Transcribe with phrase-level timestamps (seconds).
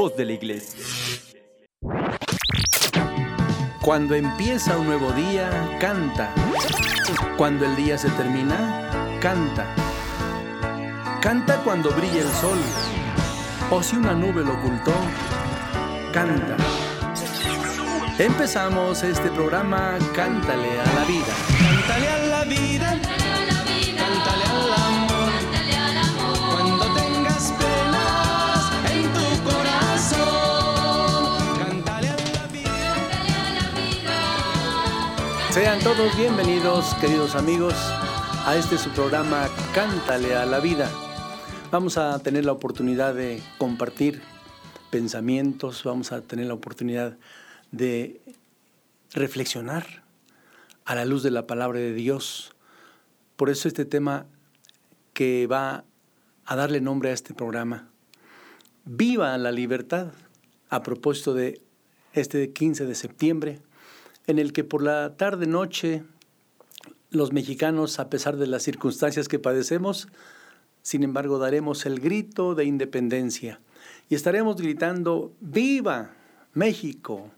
[0.00, 0.80] voz de la iglesia.
[3.82, 6.32] Cuando empieza un nuevo día, canta.
[7.36, 8.56] Cuando el día se termina,
[9.20, 9.66] canta.
[11.20, 12.58] Canta cuando brilla el sol.
[13.70, 14.94] O si una nube lo ocultó,
[16.14, 16.56] canta.
[18.18, 21.34] Empezamos este programa Cántale a la vida.
[21.58, 23.19] Cántale a la vida.
[35.52, 37.74] Sean todos bienvenidos, queridos amigos,
[38.46, 40.88] a este su programa Cántale a la vida.
[41.72, 44.22] Vamos a tener la oportunidad de compartir
[44.90, 47.18] pensamientos, vamos a tener la oportunidad
[47.72, 48.20] de
[49.12, 50.04] reflexionar
[50.84, 52.52] a la luz de la palabra de Dios.
[53.34, 54.26] Por eso este tema
[55.14, 55.84] que va
[56.44, 57.88] a darle nombre a este programa,
[58.84, 60.12] Viva la libertad,
[60.68, 61.60] a propósito de
[62.12, 63.60] este 15 de septiembre,
[64.30, 66.04] en el que por la tarde-noche
[67.10, 70.08] los mexicanos, a pesar de las circunstancias que padecemos,
[70.82, 73.60] sin embargo daremos el grito de independencia
[74.08, 76.12] y estaremos gritando, ¡Viva
[76.54, 77.30] México!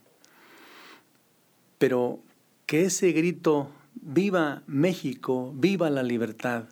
[1.77, 2.19] Pero
[2.65, 5.51] que ese grito, ¡Viva México!
[5.55, 6.65] ¡Viva la libertad!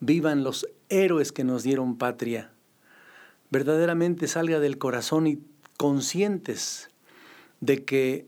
[0.00, 2.52] ¡Vivan los héroes que nos dieron patria!
[3.52, 5.38] verdaderamente salga del corazón y
[5.76, 6.88] conscientes
[7.60, 8.26] de que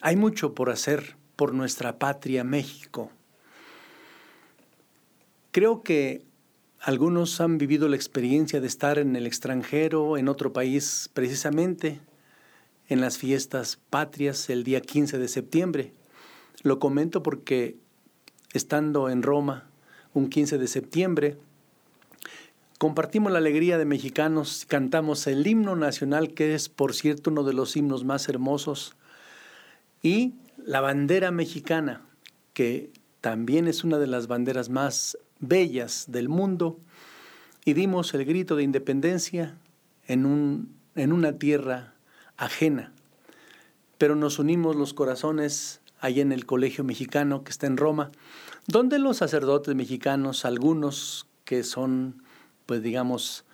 [0.00, 3.10] hay mucho por hacer por nuestra patria México.
[5.52, 6.24] Creo que
[6.80, 12.00] algunos han vivido la experiencia de estar en el extranjero, en otro país, precisamente
[12.88, 15.92] en las fiestas patrias el día 15 de septiembre.
[16.62, 17.76] Lo comento porque
[18.52, 19.68] estando en Roma
[20.14, 21.38] un 15 de septiembre,
[22.78, 27.52] compartimos la alegría de mexicanos, cantamos el himno nacional, que es, por cierto, uno de
[27.52, 28.96] los himnos más hermosos,
[30.02, 32.02] y la bandera mexicana,
[32.52, 32.90] que
[33.20, 36.78] también es una de las banderas más bellas del mundo,
[37.64, 39.58] y dimos el grito de independencia
[40.06, 41.94] en, un, en una tierra
[42.36, 42.92] ajena.
[43.98, 48.10] Pero nos unimos los corazones allá en el Colegio Mexicano que está en Roma,
[48.66, 52.22] donde los sacerdotes mexicanos, algunos que son,
[52.66, 53.44] pues digamos,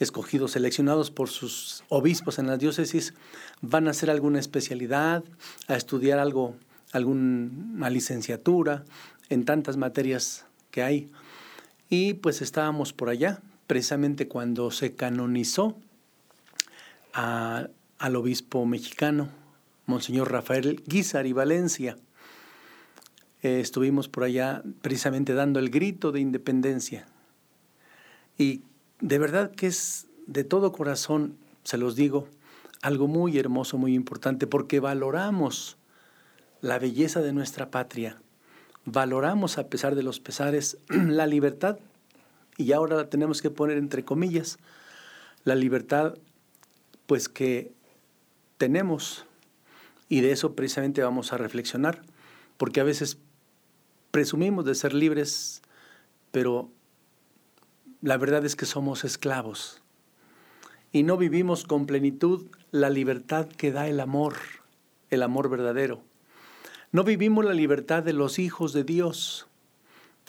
[0.00, 3.14] escogidos, seleccionados por sus obispos en las diócesis,
[3.60, 5.22] van a hacer alguna especialidad,
[5.68, 6.56] a estudiar algo,
[6.90, 8.84] alguna licenciatura
[9.28, 11.10] en tantas materias que hay.
[11.90, 15.76] Y pues estábamos por allá, precisamente cuando se canonizó
[17.12, 19.28] al obispo mexicano,
[19.86, 21.96] Monseñor Rafael Guizar y Valencia.
[23.42, 27.06] Eh, estuvimos por allá precisamente dando el grito de independencia.
[28.38, 28.62] Y
[29.00, 32.28] de verdad que es de todo corazón, se los digo,
[32.82, 35.76] algo muy hermoso, muy importante, porque valoramos
[36.60, 38.20] la belleza de nuestra patria,
[38.84, 41.78] valoramos a pesar de los pesares la libertad,
[42.56, 44.58] y ahora la tenemos que poner entre comillas,
[45.44, 46.16] la libertad
[47.06, 47.72] pues que
[48.58, 49.26] tenemos,
[50.08, 52.02] y de eso precisamente vamos a reflexionar,
[52.56, 53.18] porque a veces
[54.10, 55.62] presumimos de ser libres,
[56.30, 56.70] pero
[58.02, 59.82] la verdad es que somos esclavos
[60.92, 64.36] y no vivimos con plenitud la libertad que da el amor,
[65.10, 66.02] el amor verdadero.
[66.92, 69.46] No vivimos la libertad de los hijos de Dios,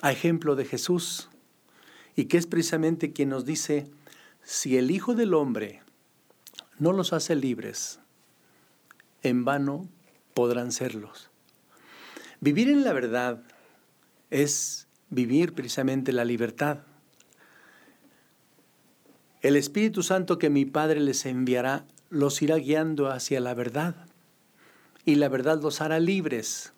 [0.02, 1.30] a ejemplo de Jesús,
[2.16, 3.90] y que es precisamente quien nos dice,
[4.44, 5.82] si el Hijo del Hombre
[6.78, 8.00] no los hace libres,
[9.24, 9.88] en vano
[10.34, 11.30] podrán serlos.
[12.40, 13.44] Vivir en la verdad
[14.30, 16.80] es vivir precisamente la libertad.
[19.42, 23.96] El Espíritu Santo que mi Padre les enviará los irá guiando hacia la verdad
[25.04, 26.74] y la verdad los hará libres.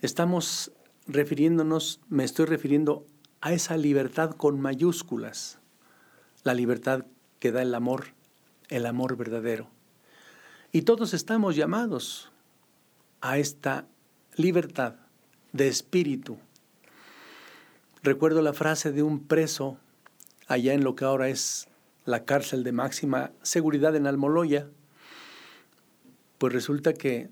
[0.00, 0.70] Estamos
[1.08, 3.04] refiriéndonos, me estoy refiriendo
[3.40, 5.58] a esa libertad con mayúsculas,
[6.44, 7.06] la libertad
[7.40, 8.06] que da el amor,
[8.68, 9.68] el amor verdadero.
[10.70, 12.30] Y todos estamos llamados
[13.20, 13.84] a esta
[14.36, 14.94] libertad
[15.52, 16.38] de espíritu.
[18.04, 19.78] Recuerdo la frase de un preso
[20.48, 21.68] allá en lo que ahora es
[22.04, 24.68] la cárcel de máxima seguridad en Almoloya,
[26.38, 27.28] pues resulta que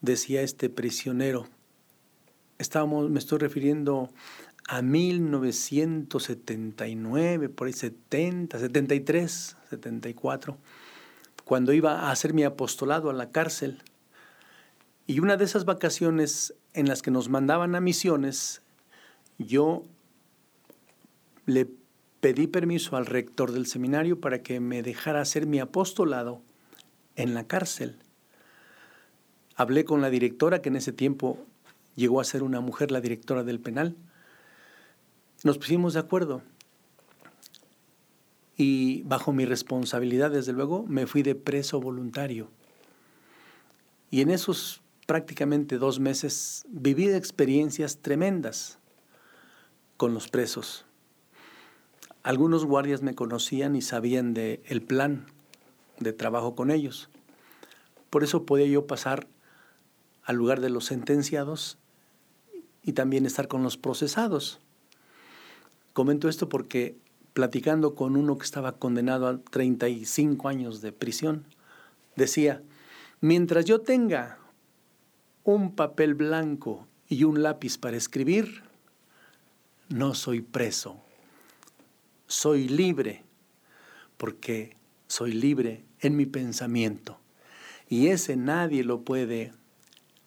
[0.00, 1.48] decía este prisionero,
[3.08, 4.10] me estoy refiriendo
[4.68, 10.58] a 1979, por ahí 70, 73, 74,
[11.44, 13.82] cuando iba a hacer mi apostolado a la cárcel.
[15.08, 18.62] Y una de esas vacaciones en las que nos mandaban a misiones,
[19.38, 19.82] yo
[21.46, 21.79] le
[22.20, 26.42] pedí permiso al rector del seminario para que me dejara hacer mi apostolado
[27.16, 27.96] en la cárcel.
[29.56, 31.38] Hablé con la directora, que en ese tiempo
[31.96, 33.96] llegó a ser una mujer, la directora del penal.
[35.44, 36.42] Nos pusimos de acuerdo.
[38.56, 42.50] Y bajo mi responsabilidad, desde luego, me fui de preso voluntario.
[44.10, 48.78] Y en esos prácticamente dos meses viví experiencias tremendas
[49.96, 50.84] con los presos.
[52.22, 55.24] Algunos guardias me conocían y sabían del el plan
[56.00, 57.08] de trabajo con ellos.
[58.10, 59.26] Por eso podía yo pasar
[60.24, 61.78] al lugar de los sentenciados
[62.82, 64.60] y también estar con los procesados.
[65.94, 66.98] Comento esto porque
[67.32, 71.46] platicando con uno que estaba condenado a 35 años de prisión,
[72.16, 72.62] decía,
[73.22, 74.38] mientras yo tenga
[75.44, 78.62] un papel blanco y un lápiz para escribir,
[79.88, 81.00] no soy preso
[82.30, 83.24] soy libre,
[84.16, 84.76] porque
[85.08, 87.18] soy libre en mi pensamiento.
[87.88, 89.52] Y ese nadie lo puede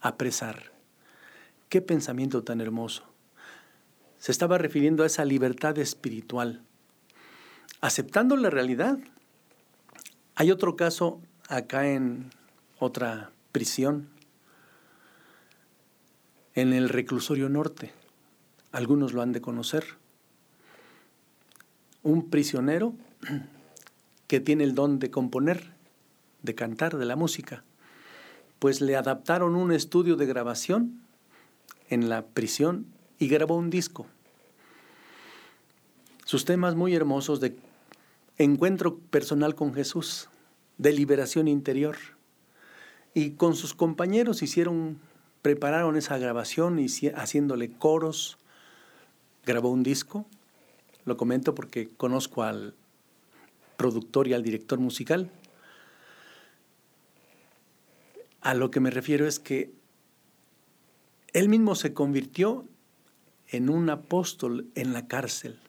[0.02, 0.74] apresar.
[1.70, 3.06] Qué pensamiento tan hermoso.
[4.18, 6.62] Se estaba refiriendo a esa libertad espiritual,
[7.80, 8.98] aceptando la realidad.
[10.36, 12.32] Hay otro caso acá en
[12.80, 14.10] otra prisión,
[16.54, 17.94] en el reclusorio norte.
[18.74, 20.03] Algunos lo han de conocer
[22.04, 22.94] un prisionero
[24.28, 25.72] que tiene el don de componer,
[26.42, 27.64] de cantar, de la música,
[28.60, 31.02] pues le adaptaron un estudio de grabación
[31.90, 32.86] en la prisión
[33.20, 34.06] y grabó un disco.
[36.26, 37.58] Sus temas muy hermosos de
[38.38, 40.30] encuentro personal con Jesús,
[40.78, 41.98] de liberación interior.
[43.14, 44.98] Y con sus compañeros hicieron,
[45.42, 48.38] prepararon esa grabación y haciéndole coros,
[49.46, 50.26] grabó un disco
[51.06, 52.76] lo comento porque conozco al
[53.78, 55.30] productor y al director musical.
[58.42, 59.74] A lo que me refiero es que
[61.34, 62.66] él mismo se convirtió
[63.48, 65.60] en un apóstol en la cárcel,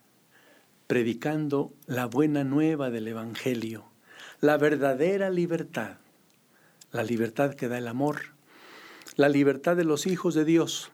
[0.86, 3.84] predicando la buena nueva del Evangelio,
[4.40, 5.98] la verdadera libertad,
[6.92, 8.34] la libertad que da el amor,
[9.16, 10.90] la libertad de los hijos de Dios,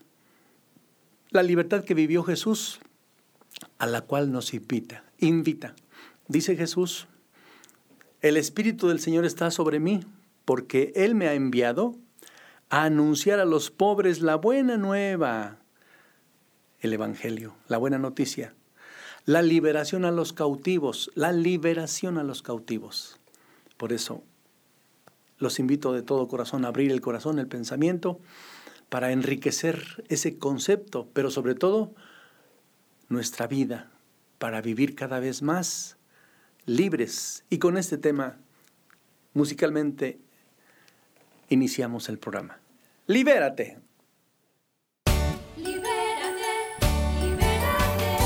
[1.30, 2.80] la libertad que vivió Jesús
[3.80, 5.02] a la cual nos invita.
[5.18, 5.74] Invita.
[6.28, 7.08] Dice Jesús,
[8.20, 10.00] el Espíritu del Señor está sobre mí,
[10.44, 11.96] porque Él me ha enviado
[12.68, 15.56] a anunciar a los pobres la buena nueva,
[16.80, 18.54] el Evangelio, la buena noticia,
[19.24, 23.18] la liberación a los cautivos, la liberación a los cautivos.
[23.78, 24.22] Por eso
[25.38, 28.20] los invito de todo corazón a abrir el corazón, el pensamiento,
[28.90, 31.94] para enriquecer ese concepto, pero sobre todo
[33.10, 33.90] nuestra vida
[34.38, 35.98] para vivir cada vez más
[36.64, 37.44] libres.
[37.50, 38.38] Y con este tema,
[39.34, 40.18] musicalmente,
[41.50, 42.58] iniciamos el programa.
[43.06, 43.78] Libérate.
[45.56, 46.54] Libérate,
[47.20, 48.16] libérate.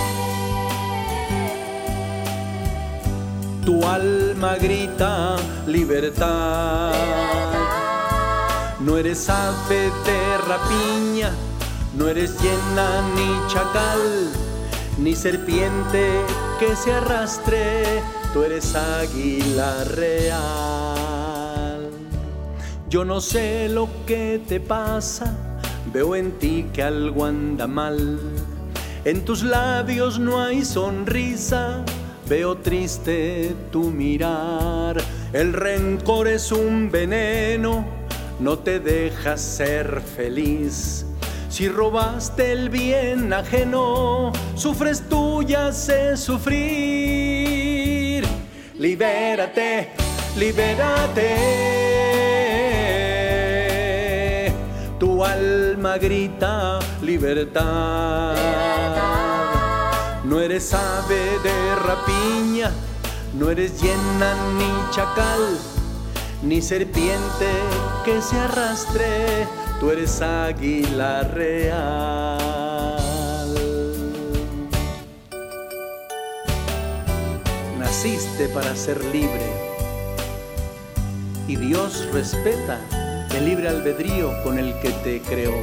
[3.65, 6.95] Tu alma grita libertad.
[8.81, 11.33] No eres ave de rapiña,
[11.97, 14.44] no eres llena ni chacal
[14.99, 16.21] ni serpiente
[16.59, 18.03] que se arrastre,
[18.33, 21.91] tú eres águila real.
[22.89, 25.37] Yo no sé lo que te pasa,
[25.93, 28.21] veo en ti que algo anda mal.
[29.05, 31.85] En tus labios no hay sonrisa,
[32.29, 35.03] veo triste tu mirar.
[35.33, 37.85] El rencor es un veneno,
[38.39, 41.05] no te deja ser feliz
[41.55, 46.65] si robaste el bien ajeno, sufres tú y haces sufrir.
[48.77, 49.93] Libérate,
[50.37, 51.37] libérate.
[54.99, 58.35] Tu alma grita libertad.
[60.25, 62.73] No eres ave de rapiña,
[63.33, 65.57] no eres llena ni chacal,
[66.43, 67.47] ni serpiente
[68.05, 69.47] que se arrastre
[69.81, 72.89] tú eres águila real.
[77.79, 79.47] Naciste para ser libre
[81.47, 82.81] y Dios respeta
[83.35, 85.55] el libre albedrío con el que te creó.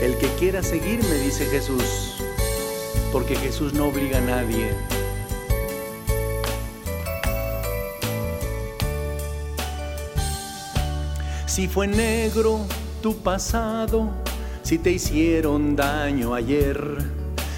[0.00, 2.16] El que quiera seguirme, dice Jesús,
[3.10, 4.93] porque Jesús no obliga a nadie
[11.54, 12.66] Si fue negro
[13.00, 14.10] tu pasado,
[14.64, 16.98] si te hicieron daño ayer,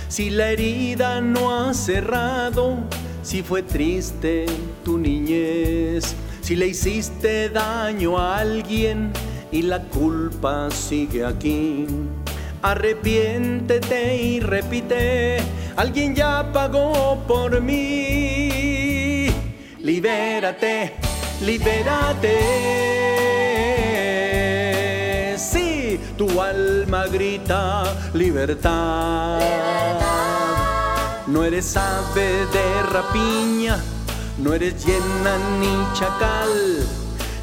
[0.09, 2.77] si la herida no ha cerrado,
[3.23, 4.45] si fue triste
[4.85, 9.13] tu niñez, si le hiciste daño a alguien
[9.51, 11.87] y la culpa sigue aquí.
[12.61, 15.39] Arrepiéntete y repite,
[15.75, 19.29] alguien ya pagó por mí.
[19.81, 20.93] Libérate,
[21.41, 23.06] libérate.
[26.17, 29.41] Tu alma grita libertad.
[31.27, 33.79] No eres ave de rapiña,
[34.39, 36.87] no eres llena ni chacal,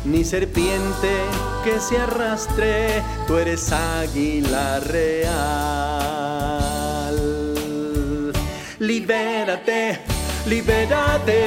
[0.06, 1.12] ni serpiente
[1.64, 5.94] que se arrastre, tú eres águila real.
[8.80, 10.00] Libérate,
[10.48, 11.46] libérate.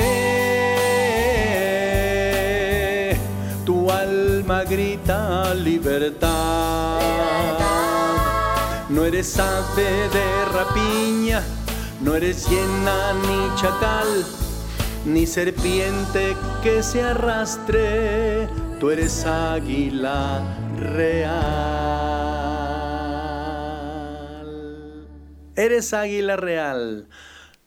[3.64, 6.35] Tu alma grita libertad.
[9.06, 11.40] Eres ave de rapiña,
[12.02, 14.26] no eres llena ni chacal,
[15.04, 18.48] ni serpiente que se arrastre
[18.80, 21.36] tú eres águila real.
[25.54, 27.08] Eres águila real,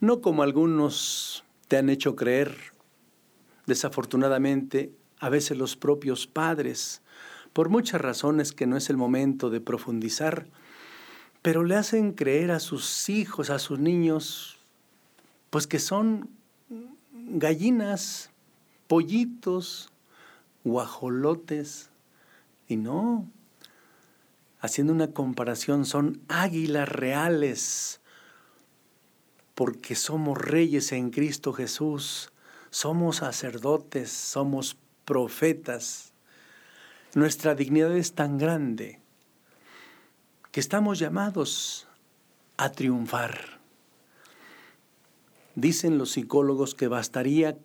[0.01, 2.53] no como algunos te han hecho creer.
[3.65, 7.01] Desafortunadamente, a veces los propios padres,
[7.53, 10.48] por muchas razones que no es el momento de profundizar,
[11.41, 14.58] pero le hacen creer a sus hijos, a sus niños,
[15.50, 16.29] pues que son
[17.12, 18.29] gallinas,
[18.88, 19.89] pollitos,
[20.63, 21.89] guajolotes.
[22.67, 23.25] Y no,
[24.60, 28.01] haciendo una comparación, son águilas reales,
[29.55, 32.31] porque somos reyes en Cristo Jesús,
[32.69, 36.13] somos sacerdotes, somos profetas.
[37.15, 38.98] Nuestra dignidad es tan grande
[40.51, 41.87] que estamos llamados
[42.57, 43.59] a triunfar.
[45.55, 47.57] Dicen los psicólogos que bastaría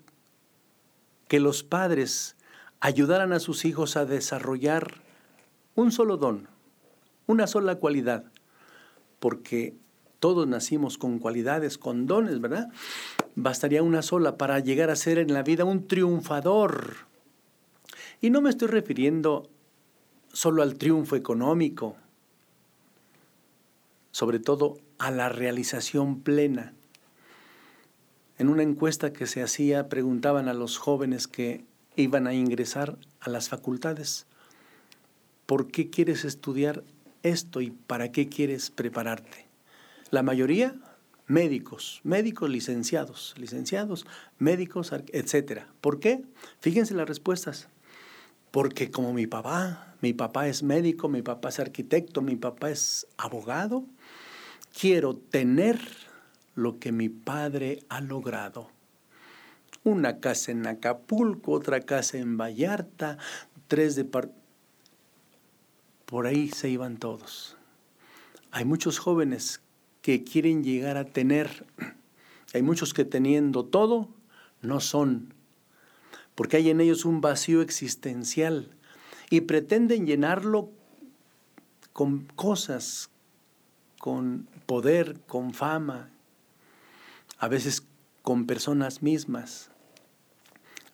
[1.29, 2.37] que los padres
[2.81, 5.01] ayudaran a sus hijos a desarrollar
[5.75, 6.49] un solo don,
[7.27, 8.25] una sola cualidad,
[9.19, 9.75] porque
[10.21, 12.71] todos nacimos con cualidades, con dones, ¿verdad?
[13.35, 16.95] Bastaría una sola para llegar a ser en la vida un triunfador.
[18.21, 19.49] Y no me estoy refiriendo
[20.33, 21.97] solo al triunfo económico,
[24.15, 26.73] sobre todo a la realización plena.
[28.39, 31.65] En una encuesta que se hacía preguntaban a los jóvenes que
[31.97, 34.27] iban a ingresar a las facultades.
[35.47, 36.85] ¿Por qué quieres estudiar
[37.25, 39.49] esto y para qué quieres prepararte?
[40.11, 40.77] La mayoría,
[41.27, 44.07] médicos, médicos licenciados, licenciados,
[44.39, 45.63] médicos, etc.
[45.81, 46.23] ¿Por qué?
[46.61, 47.69] Fíjense las respuestas.
[48.55, 53.09] Porque como mi papá, mi papá es médico, mi papá es arquitecto, mi papá es
[53.17, 53.85] abogado,
[54.79, 55.81] quiero tener
[56.55, 58.71] lo que mi padre ha logrado
[59.83, 63.19] una casa en Acapulco, otra casa en Vallarta,
[63.67, 64.09] tres de...
[66.05, 67.57] Por ahí se iban todos.
[68.53, 69.63] Hay muchos jóvenes
[70.01, 71.67] que quieren llegar a tener,
[72.55, 74.11] hay muchos que teniendo todo,
[74.63, 75.34] no son,
[76.35, 78.71] porque hay en ellos un vacío existencial
[79.31, 80.71] y pretenden llenarlo
[81.93, 83.11] con cosas,
[83.99, 86.11] con poder, con fama,
[87.39, 87.85] a veces
[88.23, 89.71] con personas mismas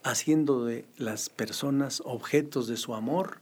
[0.03, 3.39] haciendo de las personas objetos de su amor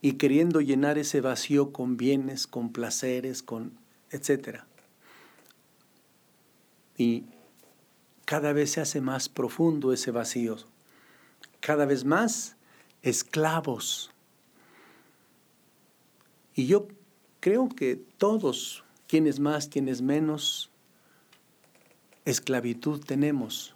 [0.00, 3.78] y queriendo llenar ese vacío con bienes, con placeres, con
[4.10, 4.66] etcétera.
[6.96, 7.24] Y
[8.30, 10.56] cada vez se hace más profundo ese vacío.
[11.58, 12.54] Cada vez más
[13.02, 14.12] esclavos.
[16.54, 16.86] Y yo
[17.40, 20.70] creo que todos, quienes más, quienes menos,
[22.24, 23.74] esclavitud tenemos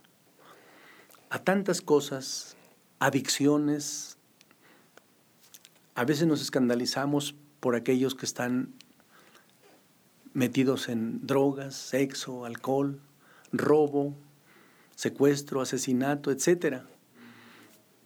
[1.31, 2.57] a tantas cosas,
[3.01, 4.19] adicciones.
[5.97, 8.73] A veces nos escandalizamos por aquellos que están
[10.33, 13.01] metidos en drogas, sexo, alcohol,
[13.51, 14.15] robo,
[14.95, 16.83] secuestro, asesinato, etc.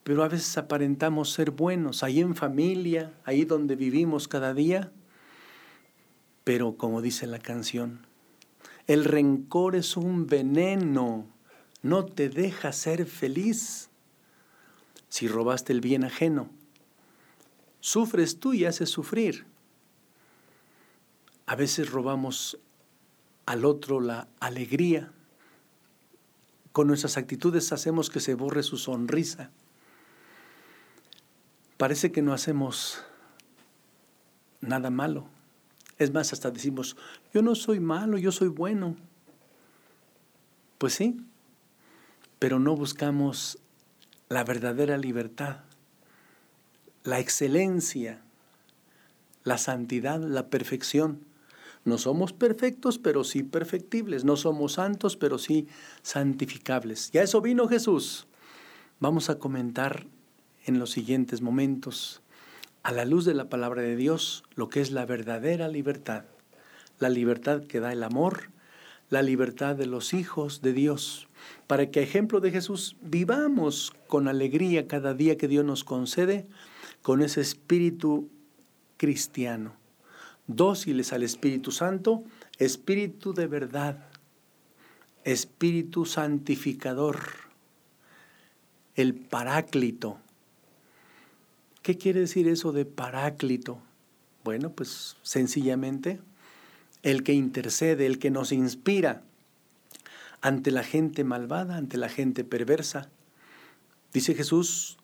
[0.04, 4.92] Pero a veces aparentamos ser buenos, ahí en familia, ahí donde vivimos cada día.
[6.44, 8.06] Pero como dice la canción,
[8.86, 11.26] el rencor es un veneno
[11.82, 13.90] no te deja ser feliz.
[15.08, 16.50] Si robaste el bien ajeno,
[17.80, 19.46] sufres tú y haces sufrir.
[21.46, 22.58] A veces robamos
[23.46, 25.12] al otro la alegría.
[26.78, 29.50] Con nuestras actitudes hacemos que se borre su sonrisa.
[31.76, 33.02] Parece que no hacemos
[34.60, 35.26] nada malo.
[35.98, 36.96] Es más, hasta decimos,
[37.34, 38.94] yo no soy malo, yo soy bueno.
[40.78, 41.20] Pues sí,
[42.38, 43.58] pero no buscamos
[44.28, 45.64] la verdadera libertad,
[47.02, 48.22] la excelencia,
[49.42, 51.24] la santidad, la perfección.
[51.88, 54.24] No somos perfectos, pero sí perfectibles.
[54.24, 55.66] No somos santos, pero sí
[56.02, 57.10] santificables.
[57.12, 58.26] Y a eso vino Jesús.
[59.00, 60.06] Vamos a comentar
[60.66, 62.20] en los siguientes momentos,
[62.82, 66.24] a la luz de la palabra de Dios, lo que es la verdadera libertad.
[66.98, 68.50] La libertad que da el amor,
[69.08, 71.28] la libertad de los hijos de Dios,
[71.66, 76.46] para que a ejemplo de Jesús vivamos con alegría cada día que Dios nos concede,
[77.02, 78.28] con ese espíritu
[78.98, 79.74] cristiano,
[80.48, 82.24] dóciles al Espíritu Santo,
[82.58, 84.08] espíritu de verdad,
[85.22, 87.20] espíritu santificador,
[88.96, 90.18] el paráclito.
[91.82, 93.78] ¿Qué quiere decir eso de paráclito?
[94.42, 96.20] Bueno, pues sencillamente
[97.02, 99.22] el que intercede, el que nos inspira
[100.40, 103.08] ante la gente malvada, ante la gente perversa.
[104.12, 104.97] Dice Jesús,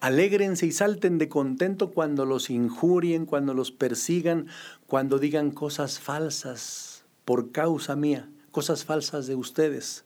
[0.00, 4.46] alégrense y salten de contento cuando los injurien, cuando los persigan,
[4.86, 10.04] cuando digan cosas falsas por causa mía, cosas falsas de ustedes,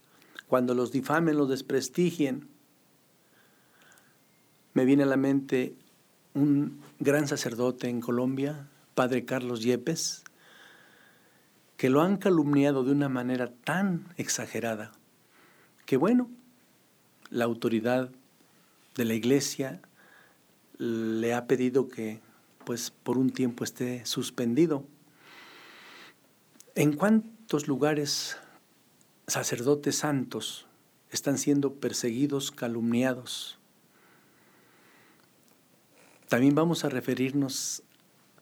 [0.48, 2.48] cuando los difamen, los desprestigien.
[4.74, 5.74] Me viene a la mente
[6.34, 10.24] un gran sacerdote en Colombia, Padre Carlos Yepes,
[11.76, 14.92] que lo han calumniado de una manera tan exagerada
[15.92, 16.30] que bueno,
[17.30, 18.10] la autoridad
[18.94, 19.80] de la iglesia
[20.78, 22.20] le ha pedido que
[22.64, 24.84] pues por un tiempo esté suspendido.
[26.74, 28.36] ¿En cuántos lugares
[29.26, 30.66] sacerdotes santos
[31.10, 33.58] están siendo perseguidos, calumniados?
[36.28, 37.82] También vamos a referirnos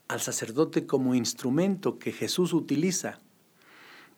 [0.09, 3.21] al sacerdote como instrumento que Jesús utiliza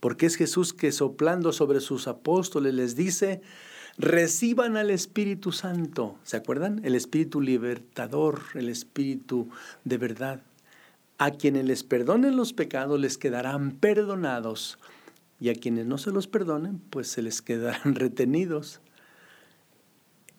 [0.03, 3.41] porque es Jesús que soplando sobre sus apóstoles les dice,
[3.99, 6.19] reciban al Espíritu Santo.
[6.23, 6.81] ¿Se acuerdan?
[6.85, 9.49] El Espíritu libertador, el Espíritu
[9.85, 10.43] de verdad.
[11.19, 14.79] A quienes les perdonen los pecados les quedarán perdonados
[15.39, 18.81] y a quienes no se los perdonen pues se les quedarán retenidos.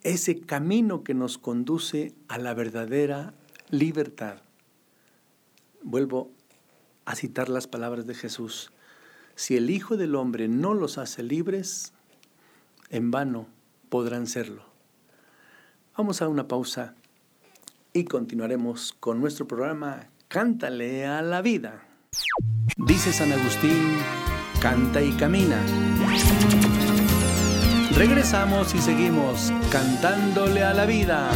[0.03, 3.33] Ese camino que nos conduce a la verdadera
[3.69, 4.41] libertad.
[5.81, 6.31] Vuelvo
[7.05, 8.71] a citar las palabras de Jesús
[9.35, 11.93] si el Hijo del Hombre no los hace libres,
[12.89, 13.47] en vano
[13.89, 14.63] podrán serlo.
[15.97, 16.95] Vamos a una pausa
[17.93, 21.83] y continuaremos con nuestro programa Cántale a la vida.
[22.75, 23.97] Dice San Agustín,
[24.59, 25.61] canta y camina.
[27.95, 31.29] Regresamos y seguimos cantándole a la vida.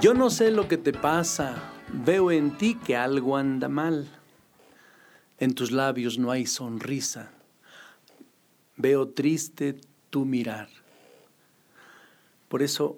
[0.00, 1.56] Yo no sé lo que te pasa,
[1.92, 4.08] veo en ti que algo anda mal.
[5.40, 7.32] En tus labios no hay sonrisa.
[8.76, 9.80] Veo triste
[10.10, 10.68] tu mirar.
[12.48, 12.96] Por eso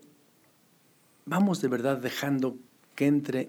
[1.25, 2.59] vamos de verdad dejando
[2.95, 3.49] que entre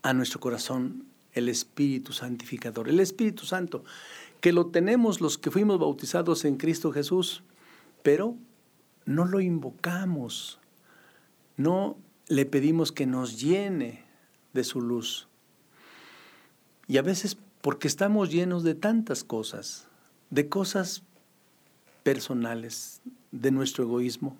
[0.00, 1.04] a nuestro corazón
[1.34, 3.84] el Espíritu Santificador, el Espíritu Santo,
[4.40, 7.42] que lo tenemos los que fuimos bautizados en Cristo Jesús,
[8.02, 8.36] pero
[9.04, 10.58] no lo invocamos,
[11.58, 14.04] no le pedimos que nos llene
[14.52, 15.28] de su luz.
[16.88, 19.86] Y a veces porque estamos llenos de tantas cosas,
[20.30, 21.02] de cosas
[22.02, 23.00] personales,
[23.32, 24.36] de nuestro egoísmo.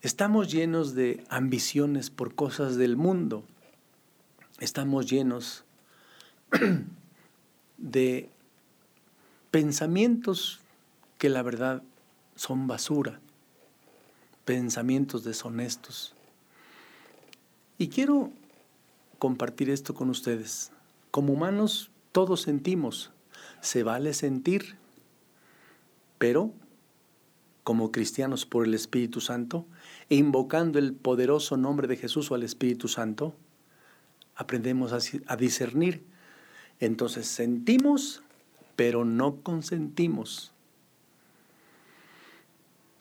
[0.00, 3.44] Estamos llenos de ambiciones por cosas del mundo.
[4.58, 5.64] Estamos llenos
[7.78, 8.28] de
[9.52, 10.60] pensamientos
[11.18, 11.84] que la verdad
[12.34, 13.20] son basura,
[14.44, 16.16] pensamientos deshonestos.
[17.82, 18.30] Y quiero
[19.18, 20.70] compartir esto con ustedes.
[21.10, 23.10] Como humanos todos sentimos,
[23.60, 24.76] se vale sentir,
[26.16, 26.52] pero
[27.64, 29.66] como cristianos por el Espíritu Santo,
[30.10, 33.34] e invocando el poderoso nombre de Jesús o al Espíritu Santo,
[34.36, 34.92] aprendemos
[35.26, 36.04] a, discernir.
[36.78, 38.22] Entonces sentimos,
[38.76, 40.52] pero no consentimos.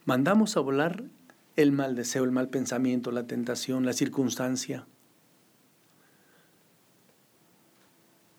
[0.05, 1.03] Mandamos a volar
[1.55, 4.85] el mal deseo, el mal pensamiento, la tentación, la circunstancia.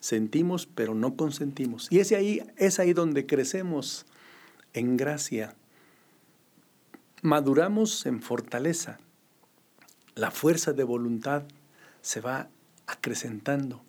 [0.00, 1.86] Sentimos, pero no consentimos.
[1.90, 4.04] Y es ahí, es ahí donde crecemos
[4.72, 5.54] en gracia.
[7.22, 8.98] Maduramos en fortaleza.
[10.14, 11.44] La fuerza de voluntad
[12.00, 12.48] se va
[12.86, 13.82] acrecentando.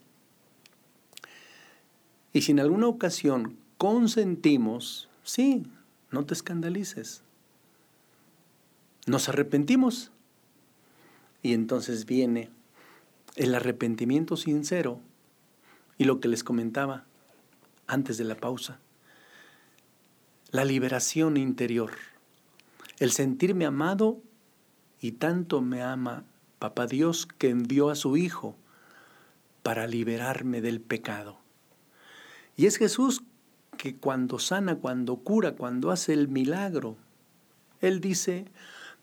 [2.32, 5.64] Y si en alguna ocasión consentimos, sí,
[6.12, 7.24] no te escandalices.
[9.06, 10.12] Nos arrepentimos.
[11.42, 12.50] Y entonces viene
[13.36, 15.00] el arrepentimiento sincero
[15.98, 17.06] y lo que les comentaba
[17.88, 18.80] antes de la pausa.
[20.52, 21.92] La liberación interior.
[23.00, 24.22] El sentirme amado
[25.02, 26.24] y tanto me ama
[26.60, 28.56] Papá Dios que envió a su Hijo
[29.64, 31.38] para liberarme del pecado.
[32.56, 33.24] Y es Jesús
[33.78, 36.96] que cuando sana, cuando cura, cuando hace el milagro,
[37.82, 38.46] Él dice,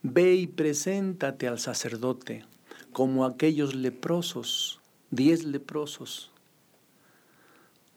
[0.02, 2.44] ve y preséntate al sacerdote,
[2.92, 6.32] como aquellos leprosos, diez leprosos.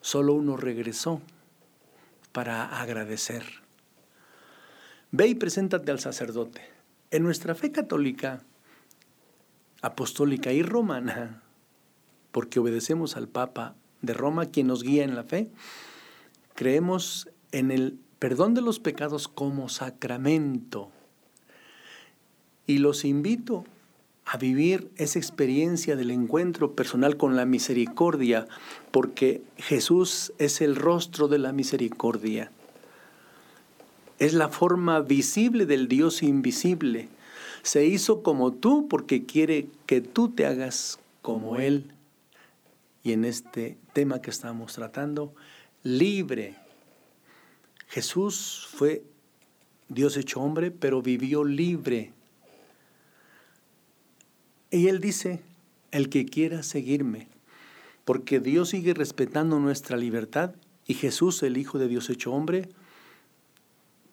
[0.02, 1.22] Solo uno regresó
[2.32, 3.44] para agradecer.
[5.12, 6.62] Ve y preséntate al sacerdote.
[7.12, 8.44] En nuestra fe católica,
[9.82, 11.44] apostólica y romana,
[12.32, 15.52] porque obedecemos al Papa de Roma, quien nos guía en la fe,
[16.56, 20.92] creemos en el perdón de los pecados como sacramento.
[22.65, 23.65] Y los invito
[24.26, 28.47] a vivir esa experiencia del encuentro personal con la misericordia,
[28.91, 32.52] porque Jesús es el rostro de la misericordia.
[34.19, 37.10] Es la forma visible del Dios invisible.
[37.63, 41.93] Se hizo como tú porque quiere que tú te hagas como Él
[43.04, 45.36] y en este tema que estamos tratando,
[45.84, 46.56] libre.
[47.88, 49.04] Jesús fue
[49.89, 52.13] Dios hecho hombre, pero vivió libre.
[54.73, 55.39] Y él dice,
[55.91, 57.27] el que quiera seguirme,
[58.05, 60.55] porque Dios sigue respetando nuestra libertad
[60.88, 62.69] y Jesús, el Hijo de Dios hecho hombre,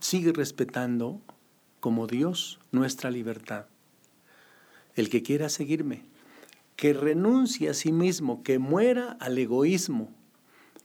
[0.00, 1.18] sigue respetando
[1.80, 3.68] como Dios nuestra libertad.
[4.96, 6.02] El que quiera seguirme,
[6.76, 10.10] que renuncie a sí mismo, que muera al egoísmo,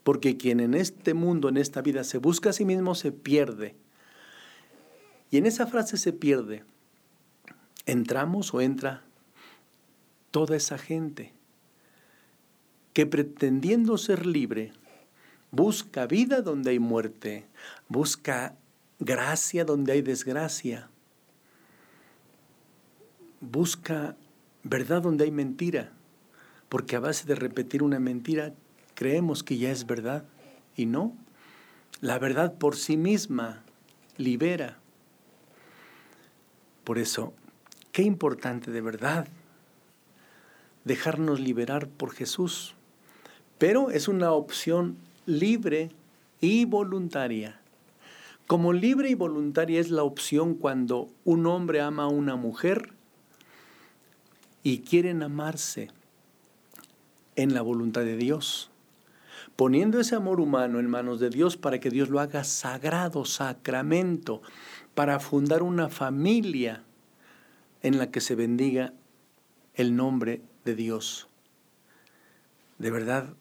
[0.03, 3.75] porque quien en este mundo, en esta vida, se busca a sí mismo, se pierde.
[5.31, 6.63] Y en esa frase se pierde.
[7.85, 9.04] Entramos o entra
[10.35, 11.31] toda esa gente
[12.91, 14.73] que pretendiendo ser libre,
[15.49, 17.45] busca vida donde hay muerte,
[17.87, 18.57] busca
[18.99, 20.89] gracia donde hay desgracia,
[23.39, 24.17] busca
[24.63, 25.93] verdad donde hay mentira,
[26.67, 28.53] porque a base de repetir una mentira
[28.93, 30.25] creemos que ya es verdad
[30.75, 31.15] y no.
[32.01, 33.63] La verdad por sí misma
[34.17, 34.79] libera.
[36.83, 37.33] Por eso,
[37.93, 39.29] qué importante de verdad
[40.85, 42.75] dejarnos liberar por Jesús.
[43.57, 45.91] Pero es una opción libre
[46.39, 47.59] y voluntaria.
[48.47, 52.93] Como libre y voluntaria es la opción cuando un hombre ama a una mujer
[54.61, 55.89] y quieren amarse
[57.35, 58.69] en la voluntad de Dios,
[59.55, 64.41] poniendo ese amor humano en manos de Dios para que Dios lo haga sagrado, sacramento,
[64.93, 66.83] para fundar una familia
[67.81, 68.93] en la que se bendiga
[69.73, 71.27] el nombre de Dios.
[72.79, 73.33] De verdad,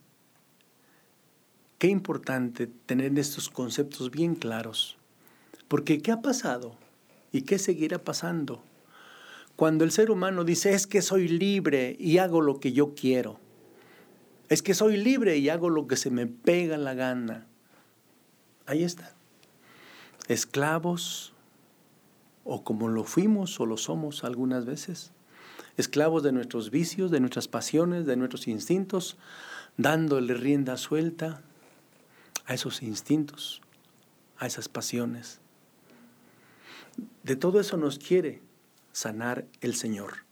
[1.78, 4.96] qué importante tener estos conceptos bien claros,
[5.66, 6.76] porque ¿qué ha pasado?
[7.32, 8.62] ¿Y qué seguirá pasando?
[9.56, 13.40] Cuando el ser humano dice, es que soy libre y hago lo que yo quiero.
[14.48, 17.46] Es que soy libre y hago lo que se me pega la gana.
[18.66, 19.14] Ahí está.
[20.28, 21.32] Esclavos,
[22.44, 25.13] o como lo fuimos o lo somos algunas veces.
[25.76, 29.16] Esclavos de nuestros vicios, de nuestras pasiones, de nuestros instintos,
[29.76, 31.42] dándole rienda suelta
[32.46, 33.60] a esos instintos,
[34.38, 35.40] a esas pasiones.
[37.22, 38.40] De todo eso nos quiere
[38.92, 40.24] sanar el Señor.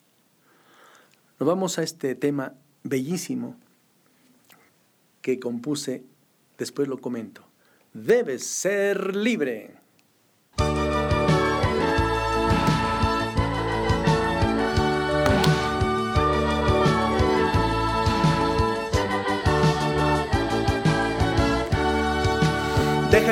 [1.41, 3.57] Nos vamos a este tema bellísimo
[5.23, 6.05] que compuse,
[6.59, 7.45] después lo comento.
[7.95, 9.82] Debes ser libre.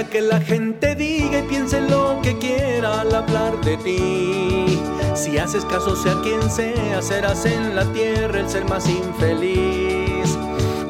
[0.09, 4.81] Que la gente diga y piense lo que quiera al hablar de ti.
[5.15, 10.37] Si haces caso sea quien sea, serás en la tierra el ser más infeliz.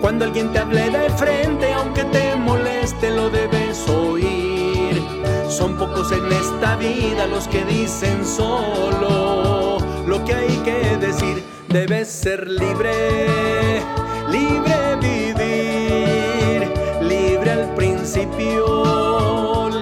[0.01, 5.03] Cuando alguien te hable de frente, aunque te moleste, lo debes oír.
[5.49, 11.43] Son pocos en esta vida los que dicen solo lo que hay que decir.
[11.69, 13.83] Debes ser libre,
[14.31, 14.60] libre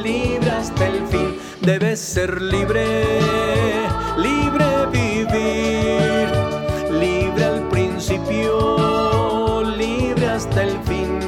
[0.02, 1.38] libre hasta el fin.
[1.60, 3.04] Debes ser libre,
[4.16, 6.28] libre vivir,
[6.90, 11.18] libre al principio, libre hasta el fin.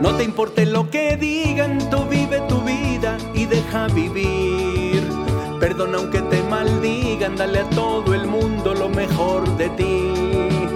[0.00, 5.02] No te importe lo que digan, tú vive tu vida y deja vivir.
[5.60, 10.67] Perdona aunque te maldigan, dale a todo el mundo lo mejor de ti.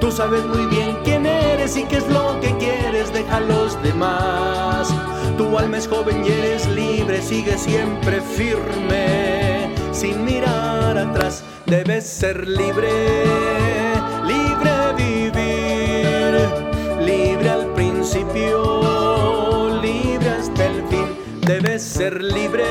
[0.00, 3.80] Tú sabes muy bien quién eres y qué es lo que quieres, deja a los
[3.82, 4.88] demás.
[5.36, 11.44] Tu alma es joven y eres libre, sigue siempre firme, sin mirar atrás.
[11.66, 12.90] Debes ser libre,
[14.26, 16.48] libre vivir,
[17.00, 21.06] libre al principio, libre hasta el fin.
[21.42, 22.64] Debes ser libre,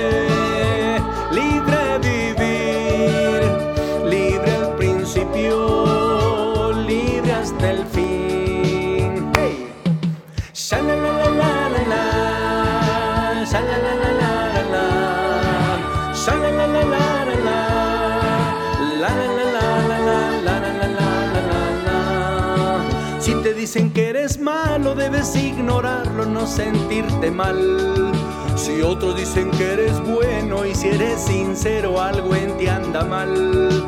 [23.70, 28.12] dicen que eres malo, debes ignorarlo, no sentirte mal.
[28.56, 33.86] Si otros dicen que eres bueno y si eres sincero, algo en ti anda mal.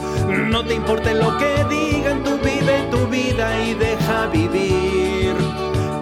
[0.52, 5.34] No te importe lo que digan, tú vive tu vida y deja vivir.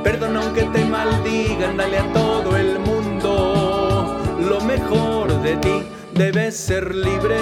[0.03, 5.83] Perdona aunque te maldigan, dale a todo el mundo lo mejor de ti.
[6.15, 7.37] Debes ser libre,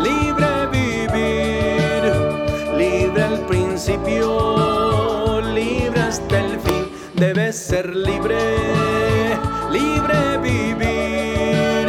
[0.00, 2.12] libre vivir,
[2.76, 4.85] libre al principio,
[6.16, 6.88] hasta el fin.
[7.14, 8.38] Debes ser libre,
[9.70, 11.88] libre vivir,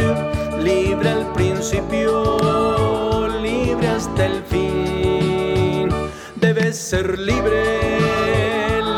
[0.61, 5.89] libre al principio, libre hasta el fin.
[6.35, 7.63] Debes ser libre,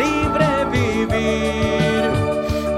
[0.01, 2.09] libre vivir,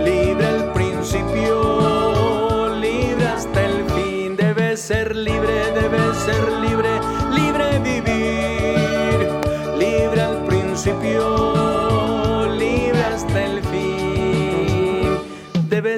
[0.04, 4.36] libre al principio, libre hasta el fin.
[4.36, 7.00] Debes ser libre, debes ser libre,
[7.32, 9.30] libre vivir,
[9.78, 11.61] libre al principio,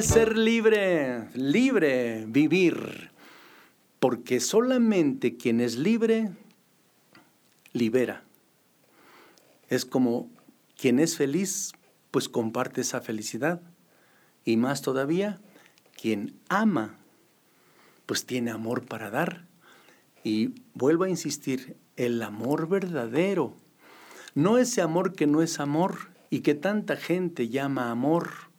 [0.04, 3.10] Ser libre, libre vivir,
[4.02, 6.30] porque solamente quien es libre,
[7.72, 8.26] libera.
[9.70, 10.30] Es como
[10.76, 11.72] quien es feliz,
[12.12, 13.62] pues comparte esa felicidad.
[14.44, 15.40] Y más todavía,
[16.00, 16.98] quien ama,
[18.06, 19.48] pues tiene amor para dar.
[20.22, 23.56] Y vuelvo a insistir, el amor verdadero,
[24.36, 28.53] no ese amor que no es amor y que tanta gente llama amor,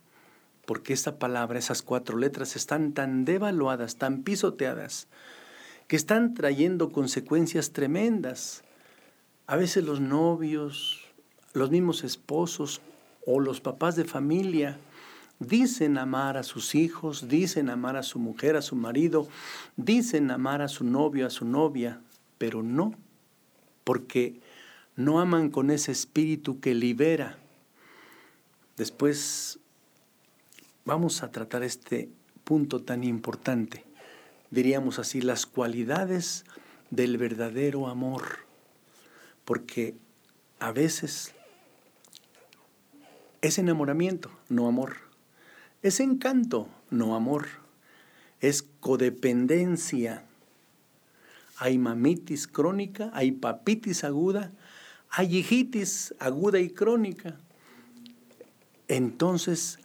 [0.66, 5.09] porque esa palabra, esas cuatro letras están tan devaluadas, tan pisoteadas,
[5.88, 8.64] que están trayendo consecuencias tremendas.
[9.46, 11.00] A veces los novios,
[11.53, 12.81] los mismos esposos
[13.27, 14.79] o los papás de familia
[15.38, 19.29] dicen amar a sus hijos, dicen amar a su mujer, a su marido,
[19.77, 22.00] dicen amar a su novio, a su novia,
[22.38, 22.94] pero no,
[23.85, 24.40] porque
[24.96, 27.38] no aman con ese espíritu que libera.
[28.77, 29.59] Después
[30.85, 32.09] vamos a tratar este
[32.44, 33.85] punto tan importante,
[34.51, 36.44] diríamos así, las cualidades
[36.90, 38.23] del verdadero amor,
[39.44, 39.94] porque
[40.61, 41.35] a veces
[43.44, 44.97] es enamoramiento, no amor.
[45.83, 47.47] Es encanto, no amor.
[48.40, 50.25] Es codependencia.
[51.59, 54.51] Hay mamitis crónica, hay papitis aguda,
[55.11, 57.37] hay hijitis aguda y crónica.
[58.88, 59.79] Entonces,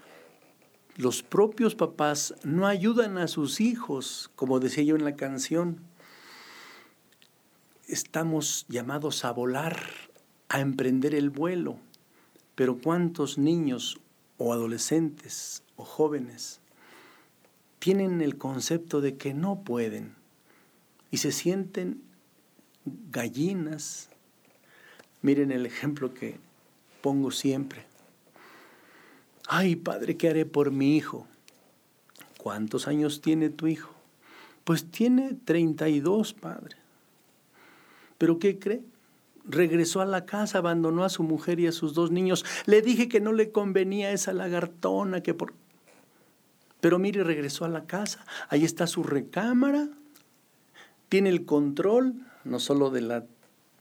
[1.00, 5.80] los propios papás no ayudan a sus hijos, como decía yo en la canción.
[7.88, 9.82] Estamos llamados a volar,
[10.50, 11.78] a emprender el vuelo,
[12.56, 13.98] pero ¿cuántos niños
[14.38, 16.60] o adolescentes o jóvenes
[17.80, 20.16] tienen el concepto de que no pueden
[21.12, 22.04] y se sienten
[23.10, 24.10] gallinas?
[25.22, 26.42] Miren el ejemplo que
[27.02, 27.89] pongo siempre.
[29.52, 31.26] Ay, padre, ¿qué haré por mi hijo?
[32.38, 33.90] ¿Cuántos años tiene tu hijo?
[34.64, 36.78] Pues tiene 32, padre.
[38.20, 38.84] ¿Pero qué cree?
[39.46, 42.46] Regresó a la casa, abandonó a su mujer y a sus dos niños.
[42.68, 45.56] Le dije que no le convenía esa lagartona, que por...
[46.80, 48.24] Pero mire, regresó a la casa.
[48.50, 49.90] Ahí está su recámara.
[51.10, 53.26] Tiene el control, no solo de la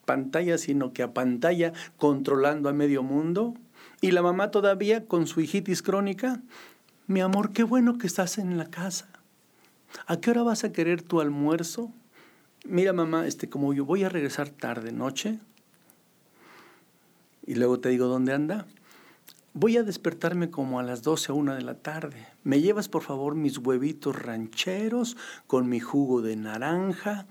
[0.07, 3.55] pantalla, sino que a pantalla controlando a medio mundo.
[4.01, 6.41] Y la mamá todavía con su hijitis crónica.
[7.07, 9.09] Mi amor, qué bueno que estás en la casa.
[10.07, 11.91] ¿A qué hora vas a querer tu almuerzo?
[12.65, 15.39] Mira, mamá, este, como yo voy a regresar tarde, noche,
[17.47, 18.67] y luego te digo dónde anda,
[19.55, 22.27] voy a despertarme como a las 12 o 1 de la tarde.
[22.45, 27.27] ¿Me llevas, por favor, mis huevitos rancheros con mi jugo de naranja?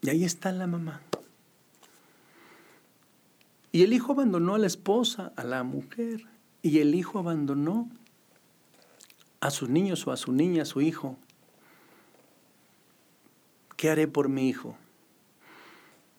[0.00, 1.00] Y ahí está la mamá.
[3.72, 6.26] Y el hijo abandonó a la esposa, a la mujer,
[6.60, 7.88] y el hijo abandonó
[9.40, 11.16] a sus niños o a su niña, a su hijo,
[13.76, 14.76] ¿qué haré por mi hijo?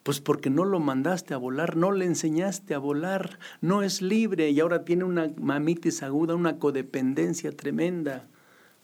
[0.04, 4.50] Pues porque no lo mandaste a volar, no le enseñaste a volar, no es libre
[4.50, 8.28] y ahora tiene una mamitis aguda, una codependencia tremenda.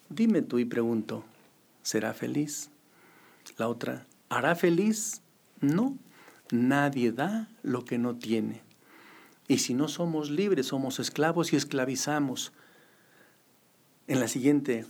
[0.07, 1.25] Dime tú y pregunto,
[1.81, 2.69] ¿será feliz?
[3.57, 5.21] La otra, ¿hará feliz?
[5.59, 5.97] No,
[6.51, 8.61] nadie da lo que no tiene.
[9.47, 12.53] Y si no somos libres, somos esclavos y esclavizamos.
[14.07, 14.85] En la siguiente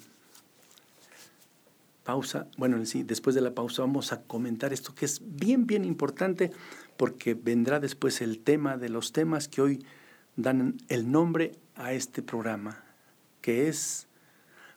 [2.04, 5.86] pausa, bueno, sí, después de la pausa vamos a comentar esto que es bien, bien
[5.86, 6.52] importante
[6.98, 9.86] porque vendrá después el tema de los temas que hoy
[10.36, 12.84] dan el nombre a este programa,
[13.42, 14.08] que es,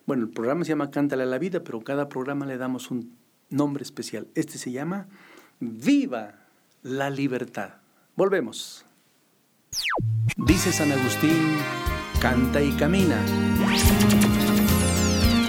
[0.05, 3.17] bueno, el programa se llama Cántale a la vida, pero cada programa le damos un
[3.49, 4.27] nombre especial.
[4.35, 5.07] Este se llama
[5.59, 6.42] Viva
[6.83, 7.75] la libertad.
[8.15, 8.85] Volvemos.
[10.35, 11.57] Dice San Agustín,
[12.21, 13.17] canta y camina.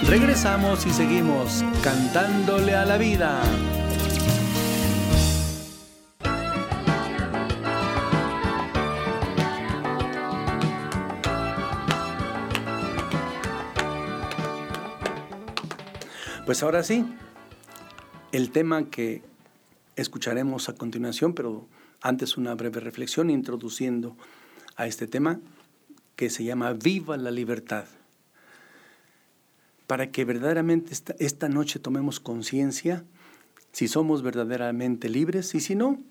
[0.07, 3.41] Regresamos y seguimos cantándole a la vida.
[16.45, 17.05] Pues ahora sí,
[18.31, 19.34] el tema que
[19.95, 21.67] escucharemos a continuación, pero
[22.01, 24.15] antes una breve reflexión introduciendo
[24.75, 25.39] a este tema
[26.15, 27.85] que se llama Viva la libertad
[29.87, 33.03] para que verdaderamente esta, noche tomemos conciencia
[33.71, 36.01] si somos verdaderamente libres y si no,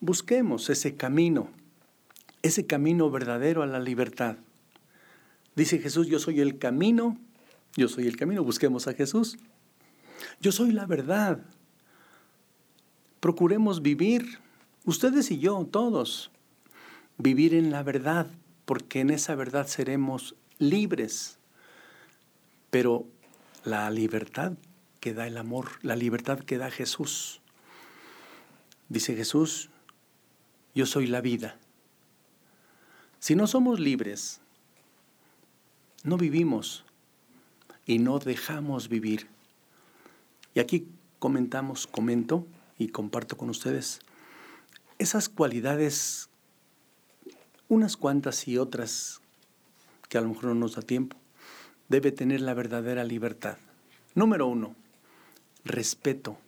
[0.00, 1.50] busquemos ese camino,
[2.42, 4.36] ese camino verdadero a la libertad.
[5.54, 7.18] Dice Jesús, yo soy el camino,
[7.76, 9.36] yo soy el camino, busquemos a Jesús.
[10.40, 11.40] Yo soy la verdad.
[13.26, 14.38] Procuremos vivir,
[14.84, 16.30] ustedes y yo, todos,
[17.18, 18.28] vivir en la verdad,
[18.64, 21.36] porque en esa verdad seremos libres.
[22.70, 23.04] Pero
[23.64, 24.52] la libertad
[25.00, 27.40] que da el amor, la libertad que da Jesús.
[28.88, 29.70] Dice Jesús,
[30.76, 31.58] yo soy la vida.
[33.18, 34.40] Si no somos libres,
[36.04, 36.84] no vivimos
[37.86, 39.26] y no dejamos vivir.
[40.54, 40.86] Y aquí
[41.18, 42.46] comentamos, comento
[42.78, 44.00] y comparto con ustedes
[44.98, 46.30] esas cualidades,
[47.68, 49.20] unas cuantas y otras
[50.08, 51.16] que a lo mejor no nos da tiempo,
[51.88, 53.58] debe tener la verdadera libertad.
[54.14, 54.74] Número uno,
[55.64, 56.38] respeto.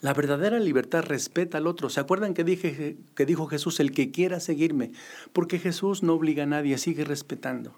[0.00, 1.90] La verdadera libertad respeta al otro.
[1.90, 4.92] ¿Se acuerdan que, dije, que dijo Jesús, el que quiera seguirme?
[5.32, 7.74] Porque Jesús no obliga a nadie, sigue respetando.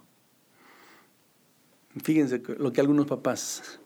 [2.02, 3.80] Fíjense lo que algunos papás,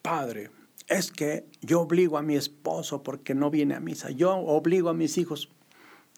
[0.00, 0.50] padre,
[0.88, 4.94] es que yo obligo a mi esposo porque no viene a misa, yo obligo a
[4.94, 5.50] mis hijos.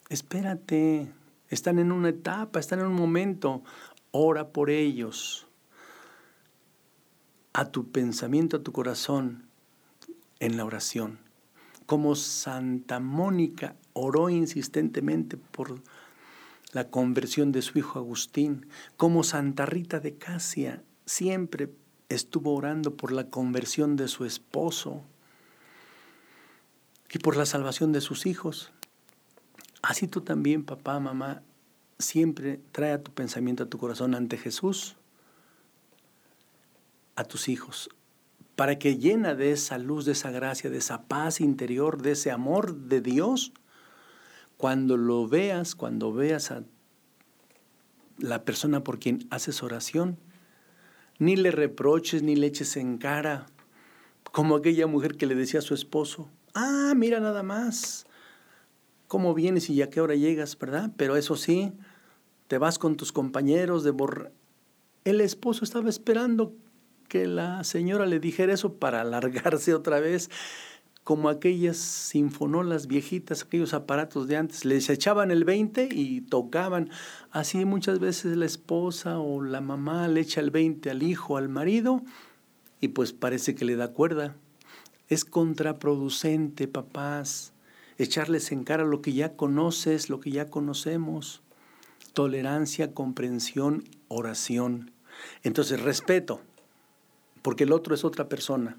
[0.08, 1.12] Espérate,
[1.48, 3.62] están en una etapa, están en un momento
[4.10, 5.46] ora por ellos.
[7.52, 9.48] A tu pensamiento, a tu corazón
[10.38, 11.18] en la oración.
[11.86, 15.82] Como Santa Mónica oró insistentemente por
[16.72, 18.66] la conversión de su hijo Agustín,
[18.98, 21.72] como Santa Rita de Casia siempre
[22.08, 25.02] estuvo orando por la conversión de su esposo
[27.12, 28.70] y por la salvación de sus hijos.
[29.82, 31.42] Así tú también, papá, mamá,
[31.98, 34.96] siempre trae a tu pensamiento, a tu corazón ante Jesús,
[37.16, 37.90] a tus hijos,
[38.56, 42.30] para que llena de esa luz, de esa gracia, de esa paz interior, de ese
[42.30, 43.52] amor de Dios,
[44.56, 46.64] cuando lo veas, cuando veas a
[48.18, 50.18] la persona por quien haces oración,
[51.18, 53.46] ni le reproches, ni le eches en cara,
[54.32, 58.06] como aquella mujer que le decía a su esposo, ah, mira nada más,
[59.06, 60.90] cómo vienes y a qué hora llegas, ¿verdad?
[60.96, 61.72] Pero eso sí,
[62.46, 64.30] te vas con tus compañeros de borra.
[65.04, 66.54] El esposo estaba esperando
[67.08, 70.30] que la señora le dijera eso para alargarse otra vez,
[71.08, 76.90] como aquellas sinfonolas viejitas, aquellos aparatos de antes, les echaban el 20 y tocaban.
[77.30, 81.48] Así muchas veces la esposa o la mamá le echa el 20 al hijo, al
[81.48, 82.02] marido,
[82.78, 84.36] y pues parece que le da cuerda.
[85.08, 87.54] Es contraproducente, papás,
[87.96, 91.40] echarles en cara lo que ya conoces, lo que ya conocemos
[92.12, 94.90] tolerancia, comprensión, oración.
[95.42, 96.42] Entonces, respeto,
[97.40, 98.76] porque el otro es otra persona.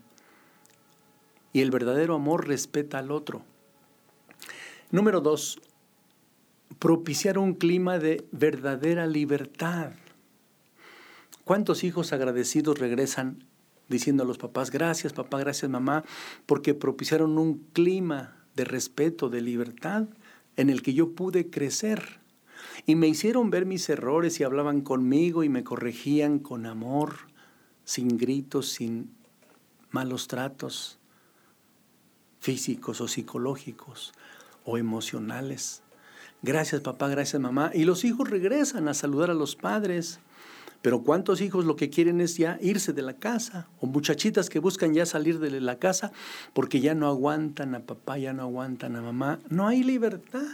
[1.51, 3.41] Y el verdadero amor respeta al otro.
[4.91, 5.59] Número dos,
[6.79, 9.91] propiciar un clima de verdadera libertad.
[11.43, 13.43] ¿Cuántos hijos agradecidos regresan
[13.87, 16.03] diciendo a los papás, gracias papá, gracias mamá,
[16.45, 20.07] porque propiciaron un clima de respeto, de libertad,
[20.57, 22.19] en el que yo pude crecer?
[22.85, 27.15] y me hicieron ver mis errores y hablaban conmigo y me corregían con amor,
[27.83, 29.11] sin gritos, sin
[29.91, 30.98] malos tratos
[32.39, 34.13] físicos o psicológicos
[34.65, 35.81] o emocionales.
[36.41, 37.71] Gracias papá, gracias mamá.
[37.73, 40.19] Y los hijos regresan a saludar a los padres.
[40.81, 43.67] Pero ¿cuántos hijos lo que quieren es ya irse de la casa?
[43.81, 46.13] O muchachitas que buscan ya salir de la casa
[46.53, 49.39] porque ya no aguantan a papá, ya no aguantan a mamá.
[49.49, 50.47] No hay libertad.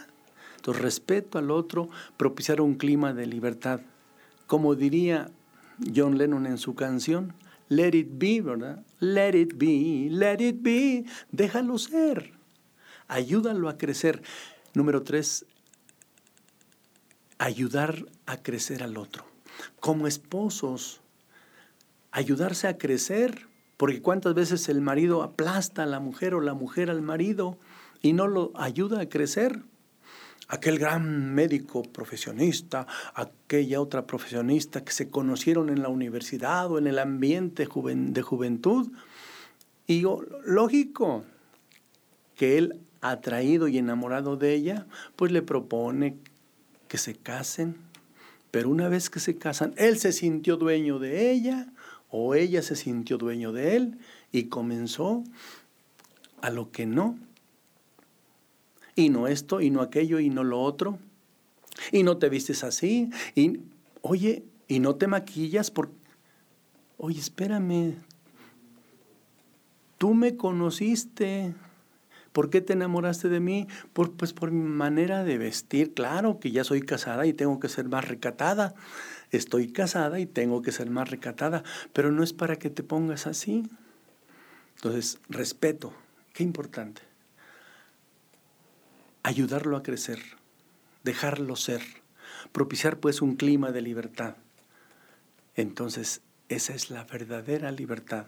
[0.55, 3.81] Entonces, respeto al otro, propiciar un clima de libertad.
[4.47, 5.29] Como diría
[5.95, 7.33] John Lennon en su canción,
[7.69, 8.83] let it be, ¿verdad?
[8.99, 11.05] Let it be, let it be.
[11.31, 12.33] Déjalo ser.
[13.07, 14.21] Ayúdalo a crecer.
[14.73, 15.45] Número tres,
[17.37, 19.25] ayudar a crecer al otro.
[19.79, 21.01] Como esposos,
[22.11, 23.47] ayudarse a crecer,
[23.77, 27.57] porque cuántas veces el marido aplasta a la mujer o la mujer al marido
[28.01, 29.63] y no lo ayuda a crecer.
[30.47, 36.87] Aquel gran médico profesionista, aquella otra profesionista que se conocieron en la universidad o en
[36.87, 38.91] el ambiente de juventud.
[39.87, 40.03] Y
[40.45, 41.23] lógico
[42.35, 46.17] que él, atraído y enamorado de ella, pues le propone
[46.87, 47.75] que se casen,
[48.51, 51.67] pero una vez que se casan, él se sintió dueño de ella
[52.09, 53.97] o ella se sintió dueño de él
[54.31, 55.23] y comenzó
[56.41, 57.17] a lo que no.
[58.95, 60.99] Y no esto, y no aquello, y no lo otro.
[61.91, 63.09] Y no te vistes así.
[63.35, 63.59] Y,
[64.01, 65.91] oye, y no te maquillas por...
[66.97, 67.95] Oye, espérame.
[69.97, 71.53] Tú me conociste,
[72.35, 73.69] ¿Por qué te enamoraste de mí?
[73.93, 75.93] Pues por mi manera de vestir.
[75.93, 78.75] Claro que ya soy casada y tengo que ser más recatada.
[79.31, 83.25] Estoy casada y tengo que ser más recatada, pero no es para que te pongas
[83.25, 83.63] así.
[84.75, 85.93] Entonces, respeto,
[86.33, 87.03] qué importante.
[89.25, 90.19] Ayudarlo a crecer,
[91.03, 91.81] dejarlo ser,
[92.51, 94.35] propiciar pues un clima de libertad.
[95.55, 98.27] Entonces, esa es la verdadera libertad.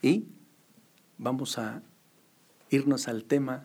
[0.00, 0.26] Y
[1.16, 1.82] vamos a
[2.70, 3.64] irnos al tema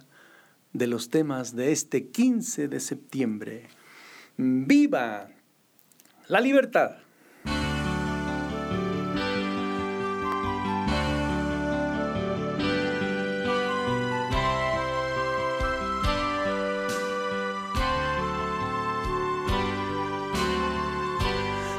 [0.72, 3.68] de los temas de este 15 de septiembre.
[4.36, 5.30] ¡Viva
[6.30, 7.03] la libertad!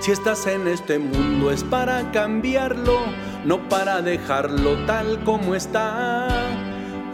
[0.05, 3.07] Si estás en este mundo es para cambiarlo,
[3.47, 6.29] no para dejarlo tal como está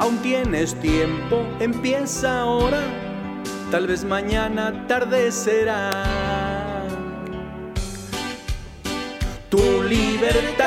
[0.00, 2.80] aún tienes tiempo, empieza ahora,
[3.70, 5.92] tal vez mañana tarde será.
[9.50, 10.66] Tu libertad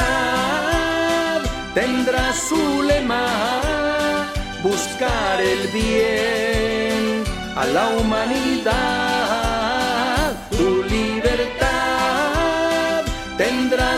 [1.73, 4.31] tendrá su lema,
[4.63, 7.25] buscar el bien
[7.57, 9.02] a la humanidad.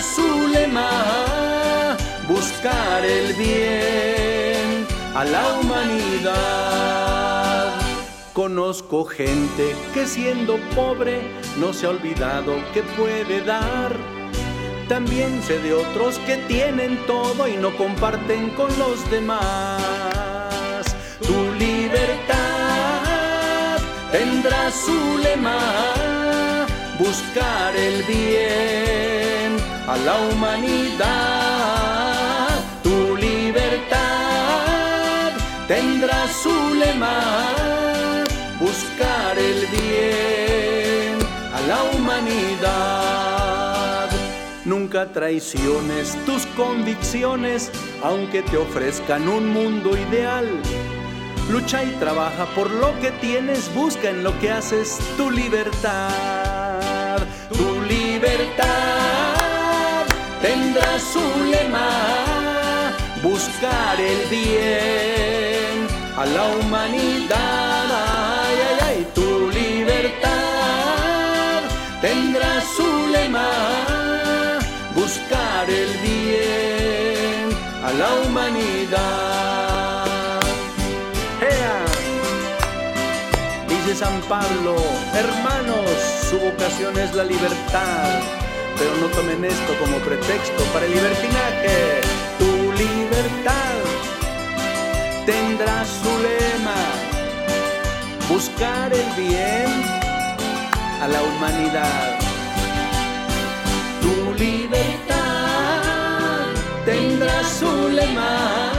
[0.01, 1.95] Su lema,
[2.27, 7.05] buscar el bien a la humanidad.
[8.33, 11.21] Conozco gente que siendo pobre
[11.57, 13.95] no se ha olvidado que puede dar.
[14.89, 20.95] También sé de otros que tienen todo y no comparten con los demás.
[21.25, 22.35] Tu libertad
[24.11, 25.57] tendrá su lema,
[26.99, 29.44] buscar el bien
[29.87, 31.45] a la humanidad
[35.67, 37.53] tendrá su lema,
[38.59, 41.17] buscar el bien
[41.53, 42.99] a la humanidad.
[44.63, 47.71] Nunca traiciones tus convicciones,
[48.03, 50.49] aunque te ofrezcan un mundo ideal.
[51.51, 57.19] Lucha y trabaja por lo que tienes, busca en lo que haces tu libertad.
[57.51, 58.94] Tu libertad
[60.47, 61.89] tendrá su lema,
[63.23, 65.87] buscar el bien
[66.21, 67.85] a la humanidad.
[68.45, 69.29] Ay, ay, ay, tu
[69.61, 70.31] libertad
[72.01, 73.49] tendrá su lema,
[74.93, 77.45] buscar el bien
[77.87, 80.05] a la humanidad.
[81.53, 81.77] ¡Ea!
[83.69, 84.75] Dice San Pablo,
[85.23, 85.89] hermanos,
[86.29, 88.09] su vocación es la libertad,
[88.77, 92.01] pero no tomen esto como pretexto para el libertinaje.
[92.39, 93.75] Tu libertad
[95.25, 96.81] tendrá su lema,
[98.29, 99.71] buscar el bien
[101.01, 102.19] a la humanidad.
[104.01, 105.15] Tu libertad
[106.85, 108.71] tendrá su lema,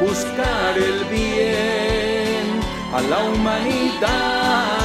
[0.00, 2.60] buscar el bien
[2.92, 4.80] a la humanidad.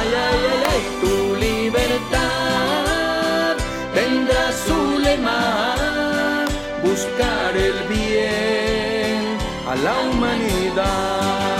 [9.66, 11.56] A la humanidad.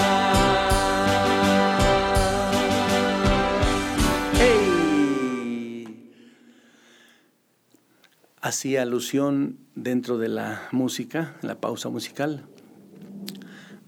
[8.46, 12.46] hacía alusión dentro de la música, la pausa musical,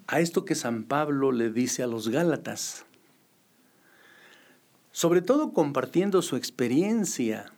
[0.08, 2.84] a esto que San Pablo le dice a los Gálatas,
[4.90, 7.52] sobre todo compartiendo su experiencia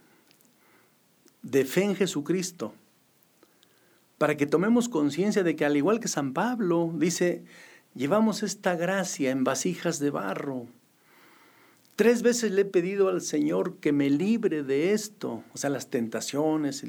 [1.40, 2.74] de fe en Jesucristo,
[4.20, 7.42] para que tomemos conciencia de que al igual que San Pablo dice,
[7.94, 10.66] llevamos esta gracia en vasijas de barro,
[12.00, 15.90] Tres veces le he pedido al Señor que me libre de esto, o sea, las
[15.90, 16.82] tentaciones.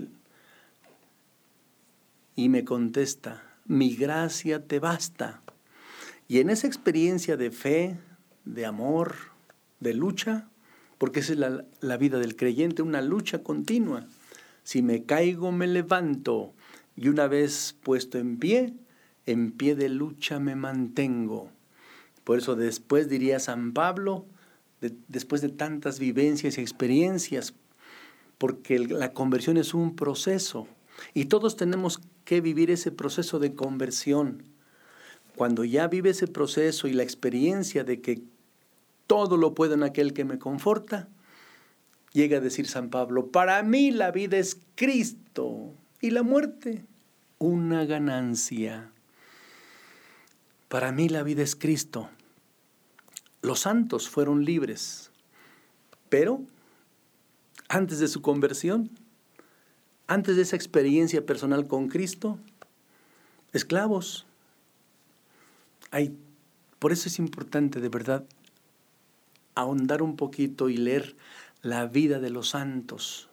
[2.33, 5.41] Y me contesta, mi gracia te basta.
[6.29, 7.97] Y en esa experiencia de fe,
[8.45, 9.15] de amor,
[9.81, 10.47] de lucha,
[10.97, 14.07] porque esa es la, la vida del creyente, una lucha continua.
[14.63, 16.53] Si me caigo, me levanto.
[17.01, 18.75] Y una vez puesto en pie,
[19.25, 21.49] en pie de lucha me mantengo.
[22.23, 24.27] Por eso después diría San Pablo,
[25.07, 27.55] después de tantas vivencias y experiencias,
[28.37, 30.67] porque la conversión es un proceso
[31.15, 34.43] y todos tenemos que vivir ese proceso de conversión.
[35.35, 38.21] Cuando ya vive ese proceso y la experiencia de que
[39.07, 41.09] todo lo puedo en aquel que me conforta,
[42.13, 46.85] llega a decir San Pablo, para mí la vida es Cristo y la muerte
[47.49, 48.91] una ganancia.
[50.67, 52.09] Para mí la vida es Cristo
[53.41, 55.11] los santos fueron libres,
[56.09, 56.41] pero
[57.69, 58.89] antes de su conversión,
[60.07, 62.37] antes de esa experiencia personal con Cristo,
[63.53, 64.25] esclavos.
[65.89, 66.15] Hay,
[66.79, 68.25] por eso es importante de verdad
[69.55, 71.15] ahondar un poquito y leer
[71.61, 73.29] la vida de los santos.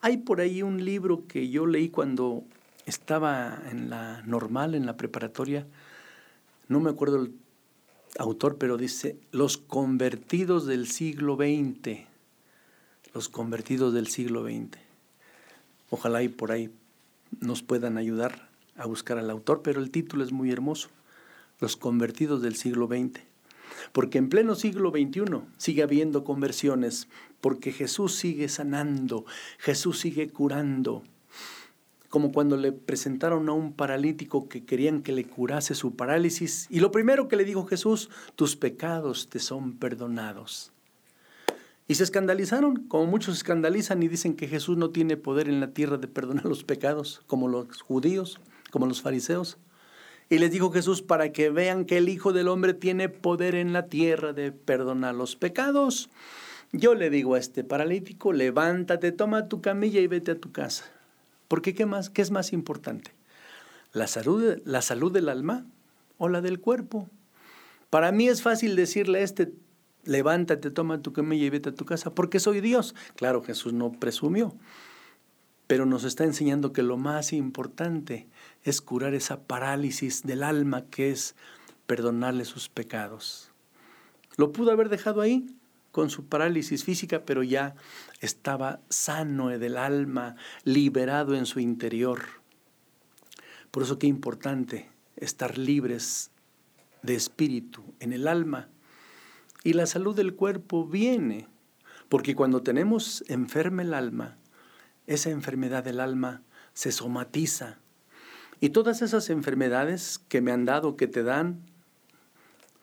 [0.00, 2.44] Hay por ahí un libro que yo leí cuando
[2.86, 5.66] estaba en la normal, en la preparatoria,
[6.68, 7.34] no me acuerdo el
[8.18, 12.00] autor, pero dice, los convertidos del siglo XX,
[13.14, 14.78] los convertidos del siglo XX.
[15.90, 16.70] Ojalá y por ahí
[17.40, 20.88] nos puedan ayudar a buscar al autor, pero el título es muy hermoso,
[21.60, 23.20] Los convertidos del siglo XX.
[23.92, 27.08] Porque en pleno siglo XXI sigue habiendo conversiones,
[27.40, 29.24] porque Jesús sigue sanando,
[29.58, 31.02] Jesús sigue curando,
[32.12, 36.66] como cuando le presentaron a un paralítico que querían que le curase su parálisis.
[36.68, 40.72] Y lo primero que le dijo Jesús, tus pecados te son perdonados.
[41.88, 45.72] Y se escandalizaron, como muchos escandalizan y dicen que Jesús no tiene poder en la
[45.72, 49.56] tierra de perdonar los pecados, como los judíos, como los fariseos.
[50.28, 53.72] Y les dijo Jesús para que vean que el Hijo del Hombre tiene poder en
[53.72, 56.10] la tierra de perdonar los pecados.
[56.72, 60.84] Yo le digo a este paralítico, levántate, toma tu camilla y vete a tu casa.
[61.52, 63.10] Porque ¿qué, más, qué es más importante?
[63.92, 65.66] ¿La salud, ¿La salud del alma
[66.16, 67.10] o la del cuerpo?
[67.90, 69.52] Para mí es fácil decirle a este,
[70.04, 72.94] levántate, toma tu camilla y vete a tu casa, porque soy Dios.
[73.16, 74.56] Claro, Jesús no presumió,
[75.66, 78.28] pero nos está enseñando que lo más importante
[78.64, 81.36] es curar esa parálisis del alma que es
[81.86, 83.50] perdonarle sus pecados.
[84.38, 85.44] Lo pudo haber dejado ahí,
[85.92, 87.76] con su parálisis física, pero ya
[88.20, 92.22] estaba sano del alma, liberado en su interior.
[93.70, 96.30] Por eso qué importante estar libres
[97.02, 98.68] de espíritu en el alma.
[99.64, 101.46] Y la salud del cuerpo viene,
[102.08, 104.36] porque cuando tenemos enferma el alma,
[105.06, 106.42] esa enfermedad del alma
[106.74, 107.78] se somatiza.
[108.60, 111.60] Y todas esas enfermedades que me han dado, que te dan,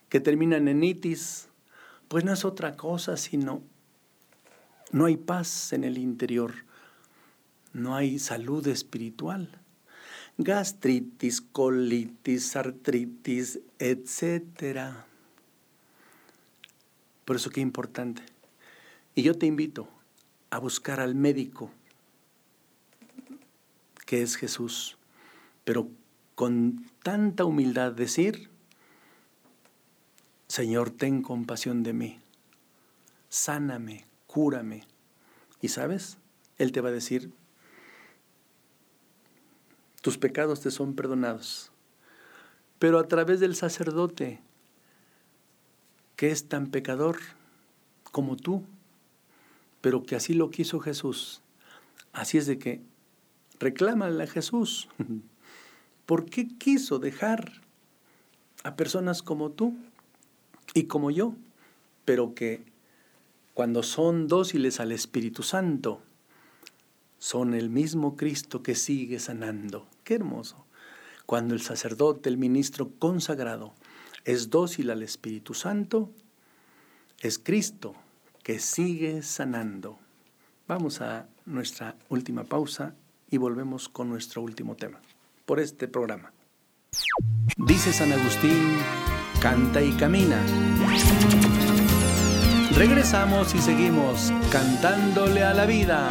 [0.10, 1.49] que terminan en itis,
[2.10, 3.64] pues no es otra cosa sino
[4.92, 6.54] no hay paz en el interior,
[7.74, 9.50] no hay salud espiritual.
[10.38, 14.94] Gastritis, colitis, artritis, etc.
[17.26, 18.24] Por eso qué importante.
[19.14, 19.88] Y yo te invito
[20.50, 21.70] a buscar al médico,
[24.06, 24.98] que es Jesús,
[25.66, 25.90] pero
[26.34, 28.49] con tanta humildad decir,
[30.50, 32.20] Señor, ten compasión de mí,
[33.30, 34.82] sáname, cúrame.
[35.62, 36.18] Y sabes,
[36.58, 37.32] Él te va a decir,
[40.02, 41.72] tus pecados te son perdonados.
[42.80, 44.42] Pero a través del sacerdote,
[46.16, 47.20] que es tan pecador
[48.12, 48.66] como tú,
[49.82, 51.44] pero que así lo quiso Jesús.
[52.12, 52.82] Así es de que
[53.60, 54.90] reclámale a Jesús.
[56.08, 57.62] ¿Por qué quiso dejar
[58.64, 59.78] a personas como tú?
[60.74, 61.36] Y como yo,
[62.06, 62.64] pero que
[63.54, 66.02] cuando son dóciles al Espíritu Santo,
[67.18, 69.88] son el mismo Cristo que sigue sanando.
[70.04, 70.66] Qué hermoso.
[71.26, 73.76] cuando el sacerdote, el ministro consagrado,
[74.26, 76.10] es dócil al Espíritu Santo,
[77.20, 77.94] es Cristo
[78.42, 80.00] que sigue sanando.
[80.68, 82.96] Vamos a nuestra última pausa
[83.30, 85.00] y volvemos con nuestro último tema
[85.46, 86.32] por este programa.
[87.58, 88.78] Dice San Agustín,
[89.42, 90.38] canta y camina.
[92.76, 96.10] Regresamos y seguimos cantándole a la vida.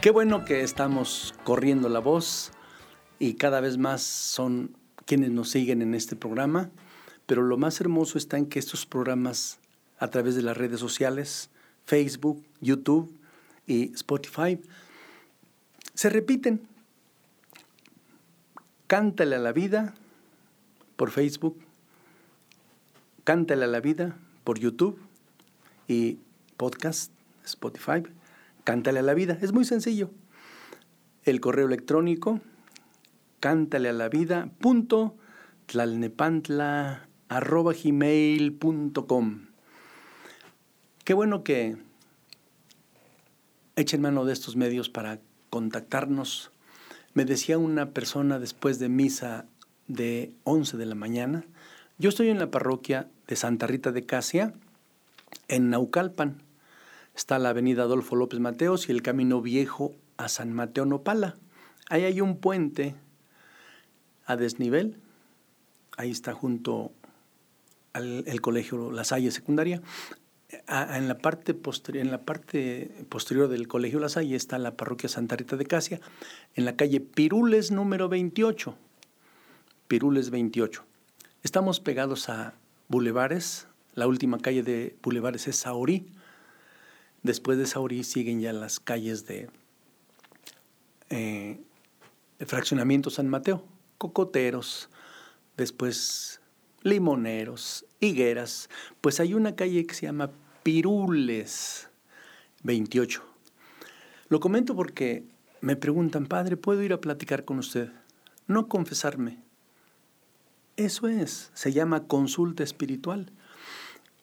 [0.00, 2.52] Qué bueno que estamos corriendo la voz
[3.18, 4.74] y cada vez más son
[5.04, 6.70] quienes nos siguen en este programa,
[7.26, 9.59] pero lo más hermoso está en que estos programas
[10.00, 11.50] a través de las redes sociales,
[11.84, 13.16] Facebook, YouTube
[13.66, 14.60] y Spotify,
[15.94, 16.66] se repiten.
[18.86, 19.94] Cántale a la vida
[20.96, 21.56] por Facebook,
[23.24, 24.98] Cántale a la vida por YouTube
[25.86, 26.18] y
[26.56, 27.12] podcast,
[27.44, 28.02] Spotify,
[28.64, 29.38] Cántale a la vida.
[29.40, 30.10] Es muy sencillo.
[31.24, 32.40] El correo electrónico,
[33.38, 35.16] cántale a la vida, punto,
[35.66, 39.49] tlalnepantla, arroba gmail.com.
[41.10, 41.76] Qué bueno que
[43.74, 45.18] echen mano de estos medios para
[45.50, 46.52] contactarnos.
[47.14, 49.46] Me decía una persona después de misa
[49.88, 51.44] de 11 de la mañana,
[51.98, 54.54] yo estoy en la parroquia de Santa Rita de Casia,
[55.48, 56.44] en Naucalpan.
[57.16, 61.34] Está la avenida Adolfo López Mateos y el camino viejo a San Mateo Nopala.
[61.88, 62.94] Ahí hay un puente
[64.26, 64.96] a desnivel.
[65.96, 66.92] Ahí está junto
[67.94, 69.82] al el colegio La Salle Secundaria
[70.68, 75.08] en, la parte posterior, en la parte posterior del Colegio La Salle está la parroquia
[75.08, 76.00] Santa Rita de Casia,
[76.54, 78.76] en la calle Pirules número 28.
[79.88, 80.84] Pirules 28.
[81.42, 82.54] Estamos pegados a
[82.88, 86.06] Bulevares, la última calle de Bulevares es Saorí.
[87.22, 89.50] Después de Saorí siguen ya las calles de
[91.10, 91.60] eh,
[92.46, 93.64] Fraccionamiento San Mateo,
[93.98, 94.88] Cocoteros,
[95.56, 96.39] después
[96.82, 98.70] Limoneros, higueras,
[99.00, 100.30] pues hay una calle que se llama
[100.62, 101.88] Pirules
[102.62, 103.22] 28.
[104.28, 105.24] Lo comento porque
[105.60, 107.90] me preguntan, padre, ¿puedo ir a platicar con usted?
[108.46, 109.38] No confesarme.
[110.76, 113.30] Eso es, se llama consulta espiritual.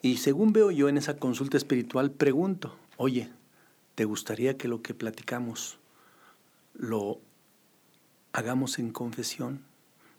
[0.02, 3.30] Y según veo yo en esa consulta espiritual, pregunto, oye,
[3.96, 5.78] ¿te gustaría que lo que platicamos
[6.74, 7.20] lo
[8.34, 9.62] hagamos en confesión?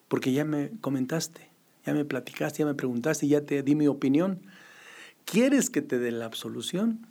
[0.08, 1.47] Porque ya me comentaste,
[1.88, 4.42] ya me platicaste, ya me preguntaste, ya te di mi opinión.
[5.24, 7.06] ¿Quieres que te dé la absolución?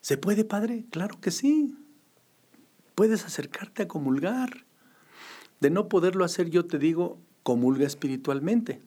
[0.00, 0.84] ¿Se puede, Padre?
[0.90, 1.76] Claro que sí.
[2.96, 4.64] Puedes acercarte a comulgar.
[5.60, 8.82] De no poderlo hacer, yo te digo, comulga espiritualmente,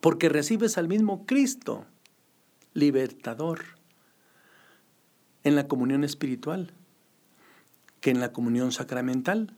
[0.00, 1.86] porque recibes al mismo Cristo,
[2.74, 3.60] libertador,
[5.44, 6.72] en la comunión espiritual
[8.00, 9.54] que en la comunión sacramental.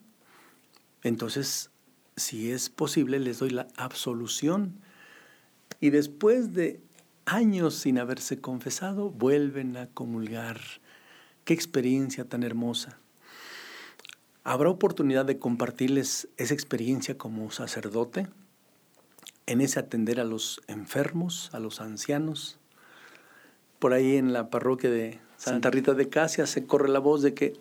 [1.02, 1.70] Entonces,
[2.20, 4.74] si es posible, les doy la absolución.
[5.80, 6.80] Y después de
[7.24, 10.60] años sin haberse confesado, vuelven a comulgar.
[11.44, 12.98] Qué experiencia tan hermosa.
[14.44, 18.28] ¿Habrá oportunidad de compartirles esa experiencia como sacerdote?
[19.46, 22.58] En ese atender a los enfermos, a los ancianos.
[23.78, 27.34] Por ahí en la parroquia de Santa Rita de Casia se corre la voz de
[27.34, 27.54] que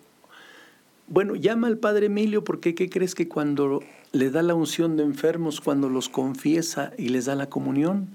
[1.09, 3.81] bueno, llama al Padre Emilio porque ¿qué crees que cuando
[4.11, 8.09] le da la unción de enfermos, cuando los confiesa y les da la comunión,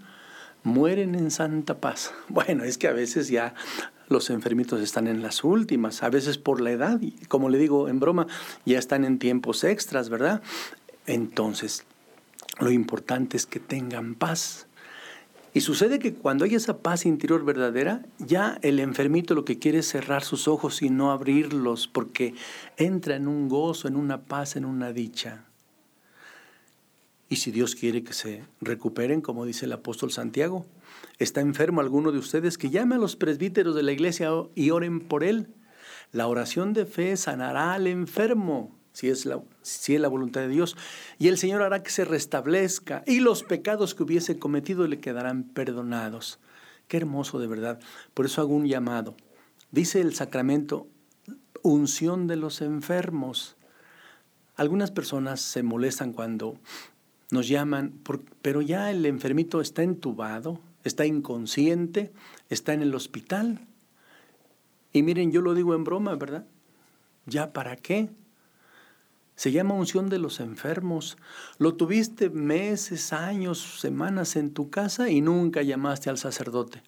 [0.62, 2.12] mueren en santa paz?
[2.28, 3.54] Bueno, es que a veces ya
[4.08, 7.88] los enfermitos están en las últimas, a veces por la edad, y como le digo
[7.88, 8.26] en broma,
[8.64, 10.42] ya están en tiempos extras, ¿verdad?
[11.06, 11.84] Entonces,
[12.60, 14.66] lo importante es que tengan paz.
[15.52, 19.78] Y sucede que cuando hay esa paz interior verdadera, ya el enfermito lo que quiere
[19.78, 22.34] es cerrar sus ojos y no abrirlos, porque
[22.76, 25.44] entra en un gozo, en una paz, en una dicha.
[27.34, 30.66] Y si Dios quiere que se recuperen, como dice el apóstol Santiago,
[31.18, 35.00] está enfermo alguno de ustedes, que llame a los presbíteros de la iglesia y oren
[35.00, 35.48] por él.
[36.12, 40.48] La oración de fe sanará al enfermo si es, la, si es la voluntad de
[40.48, 40.76] Dios.
[41.18, 45.42] Y el Señor hará que se restablezca y los pecados que hubiese cometido le quedarán
[45.42, 46.38] perdonados.
[46.86, 47.80] Qué hermoso de verdad.
[48.14, 49.16] Por eso hago un llamado.
[49.72, 50.86] Dice el sacramento,
[51.62, 53.56] unción de los enfermos.
[54.54, 56.60] Algunas personas se molestan cuando
[57.30, 58.00] nos llaman,
[58.42, 62.12] pero ya el enfermito está entubado, está inconsciente,
[62.48, 63.66] está en el hospital.
[64.92, 66.46] Y miren, yo lo digo en broma, ¿verdad?
[67.26, 68.10] ¿Ya para qué?
[69.34, 71.16] Se llama unción de los enfermos.
[71.58, 76.82] Lo tuviste meses, años, semanas en tu casa y nunca llamaste al sacerdote.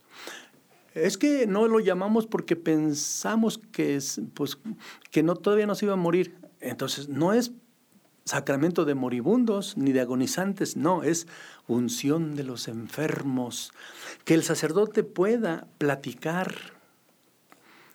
[0.94, 4.58] Es que no lo llamamos porque pensamos que, es, pues,
[5.10, 6.36] que no, todavía no se iba a morir.
[6.60, 7.52] Entonces, no es
[8.26, 11.26] sacramento de moribundos ni de agonizantes, no, es
[11.68, 13.72] unción de los enfermos.
[14.24, 16.54] Que el sacerdote pueda platicar,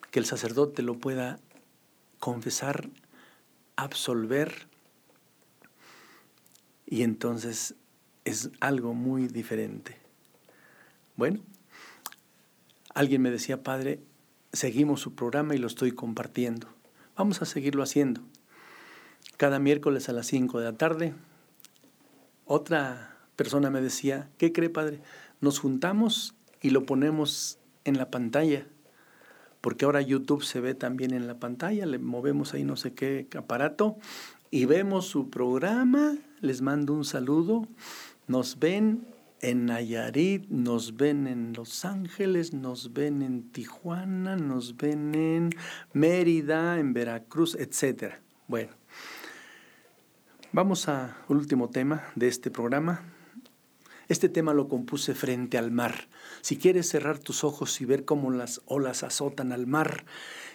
[0.09, 1.39] que el sacerdote lo pueda
[2.19, 2.89] confesar,
[3.75, 4.67] absolver,
[6.86, 7.75] y entonces
[8.23, 9.97] es algo muy diferente.
[11.17, 11.41] Bueno,
[12.93, 14.01] alguien me decía, Padre,
[14.53, 16.67] seguimos su programa y lo estoy compartiendo.
[17.15, 18.21] Vamos a seguirlo haciendo
[19.38, 21.13] cada miércoles a las 5 de la tarde.
[22.45, 25.01] Otra persona me decía, ¿qué cree padre?
[25.39, 28.67] Nos juntamos y lo ponemos en la pantalla,
[29.61, 33.28] porque ahora YouTube se ve también en la pantalla, le movemos ahí no sé qué
[33.36, 33.97] aparato
[34.51, 37.67] y vemos su programa, les mando un saludo,
[38.28, 39.07] nos ven
[39.41, 45.49] en Nayarit, nos ven en Los Ángeles, nos ven en Tijuana, nos ven en
[45.93, 48.22] Mérida, en Veracruz, etcétera.
[48.47, 48.74] Bueno,
[50.53, 53.03] Vamos al último tema de este programa.
[54.09, 56.09] Este tema lo compuse frente al mar.
[56.41, 60.03] Si quieres cerrar tus ojos y ver cómo las olas azotan al mar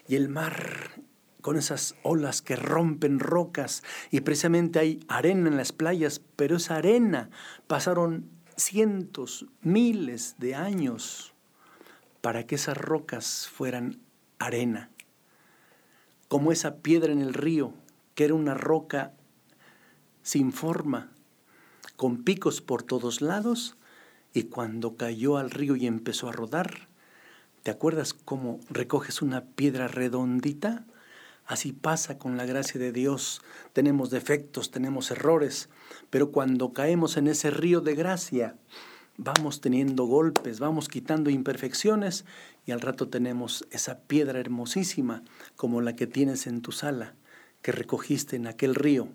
[0.06, 1.00] y el mar
[1.40, 6.76] con esas olas que rompen rocas y precisamente hay arena en las playas, pero esa
[6.76, 7.30] arena
[7.66, 11.32] pasaron cientos, miles de años
[12.20, 14.02] para que esas rocas fueran
[14.38, 14.90] arena.
[16.28, 17.72] Como esa piedra en el río,
[18.14, 19.15] que era una roca
[20.26, 21.12] sin forma,
[21.94, 23.76] con picos por todos lados,
[24.34, 26.88] y cuando cayó al río y empezó a rodar,
[27.62, 30.84] ¿te acuerdas cómo recoges una piedra redondita?
[31.44, 33.40] Así pasa con la gracia de Dios.
[33.72, 35.68] Tenemos defectos, tenemos errores,
[36.10, 38.56] pero cuando caemos en ese río de gracia,
[39.18, 42.24] vamos teniendo golpes, vamos quitando imperfecciones
[42.64, 45.22] y al rato tenemos esa piedra hermosísima
[45.54, 47.14] como la que tienes en tu sala,
[47.62, 49.08] que recogiste en aquel río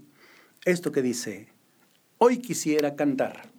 [0.65, 1.47] esto que dice,
[2.17, 3.50] hoy quisiera cantar.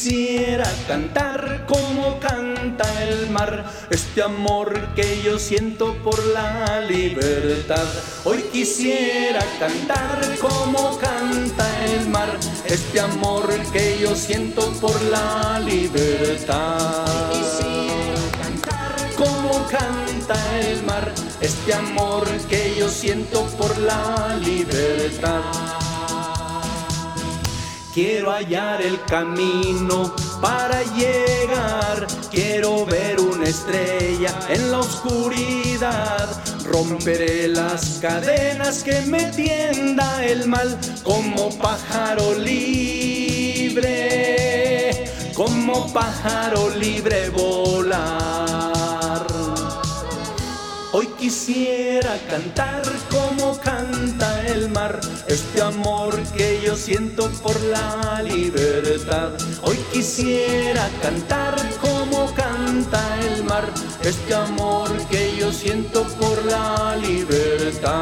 [0.00, 7.84] Quisiera cantar como canta el mar, este amor que yo siento por la libertad.
[8.24, 12.28] Hoy quisiera cantar como canta el mar,
[12.64, 17.04] este amor que yo siento por la libertad.
[19.16, 25.87] Como canta el mar, este amor que yo siento por la libertad.
[27.94, 32.06] Quiero hallar el camino para llegar.
[32.30, 36.28] Quiero ver una estrella en la oscuridad.
[36.64, 43.84] Romperé las cadenas que me tienda el mal como pájaro libre.
[45.34, 48.38] Como pájaro libre volar.
[50.90, 56.57] Hoy quisiera cantar como canta el mar, este amor que
[56.88, 59.32] siento por la libertad.
[59.62, 63.70] Hoy quisiera cantar como canta el mar,
[64.02, 67.92] este amor que yo siento por la libertad.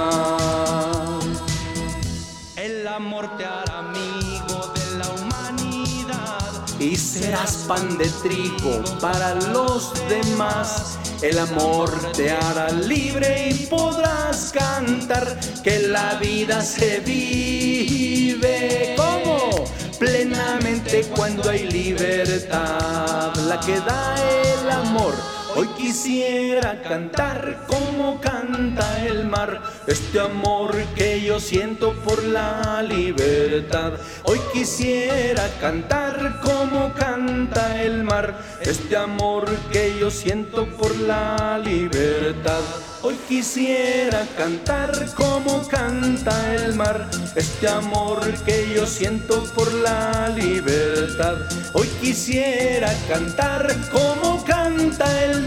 [2.54, 9.92] El amor te hará amigo de la humanidad y serás pan de trigo para los
[10.08, 18.94] demás el amor te hará libre y podrás cantar que la vida se vive.
[18.96, 19.64] Como
[19.98, 24.16] plenamente cuando hay libertad, la que da
[24.60, 32.22] el amor Hoy quisiera cantar como canta el mar, este amor que yo siento por
[32.24, 33.94] la libertad.
[34.24, 42.60] Hoy quisiera cantar como canta el mar, este amor que yo siento por la libertad.
[43.02, 51.36] Hoy quisiera cantar como canta el mar, este amor que yo siento por la libertad.
[51.72, 55.45] Hoy quisiera cantar como canta el mar,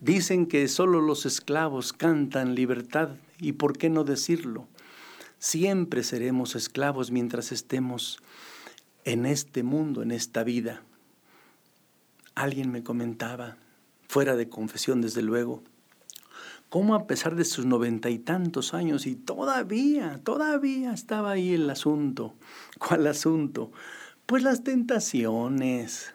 [0.00, 4.66] Dicen que solo los esclavos cantan libertad, y por qué no decirlo.
[5.38, 8.18] Siempre seremos esclavos mientras estemos
[9.04, 10.82] en este mundo, en esta vida.
[12.34, 13.56] Alguien me comentaba,
[14.12, 15.62] fuera de confesión desde luego,
[16.68, 21.70] cómo a pesar de sus noventa y tantos años y todavía, todavía estaba ahí el
[21.70, 22.34] asunto.
[22.78, 23.72] ¿Cuál asunto?
[24.26, 26.12] Pues las tentaciones,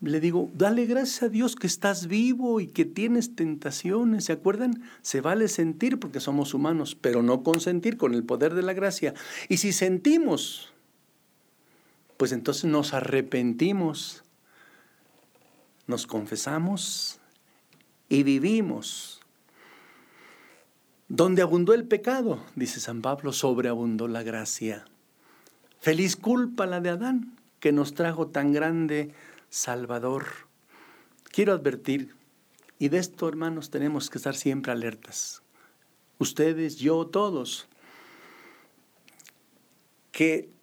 [0.00, 4.24] le digo, dale gracias a Dios que estás vivo y que tienes tentaciones.
[4.24, 4.82] ¿Se acuerdan?
[5.00, 9.14] Se vale sentir porque somos humanos, pero no consentir con el poder de la gracia.
[9.48, 10.72] Y si sentimos,
[12.16, 14.23] pues entonces nos arrepentimos,
[15.86, 17.20] nos confesamos
[18.08, 19.20] y vivimos.
[21.08, 24.84] Donde abundó el pecado, dice San Pablo, sobreabundó la gracia.
[25.80, 29.12] Feliz culpa la de Adán, que nos trajo tan grande
[29.50, 30.26] Salvador.
[31.30, 32.14] Quiero advertir,
[32.78, 35.42] y de esto hermanos tenemos que estar siempre alertas,
[36.18, 37.68] ustedes, yo, todos,
[40.10, 40.53] que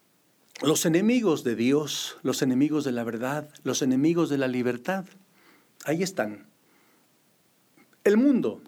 [0.61, 5.05] los enemigos de Dios, los enemigos de la verdad, los enemigos de la libertad,
[5.85, 6.45] ahí están.
[8.03, 8.61] El mundo,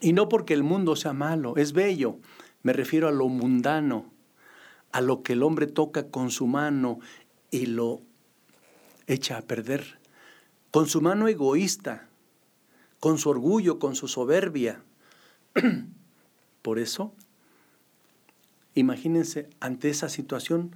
[0.00, 2.18] y no porque el mundo sea malo, es bello,
[2.62, 4.10] me refiero a lo mundano,
[4.90, 7.00] a lo que el hombre toca con su mano
[7.50, 8.00] y lo
[9.06, 9.98] echa a perder,
[10.70, 12.08] con su mano egoísta,
[13.00, 14.82] con su orgullo, con su soberbia.
[16.62, 17.12] Por eso,
[18.74, 20.74] imagínense ante esa situación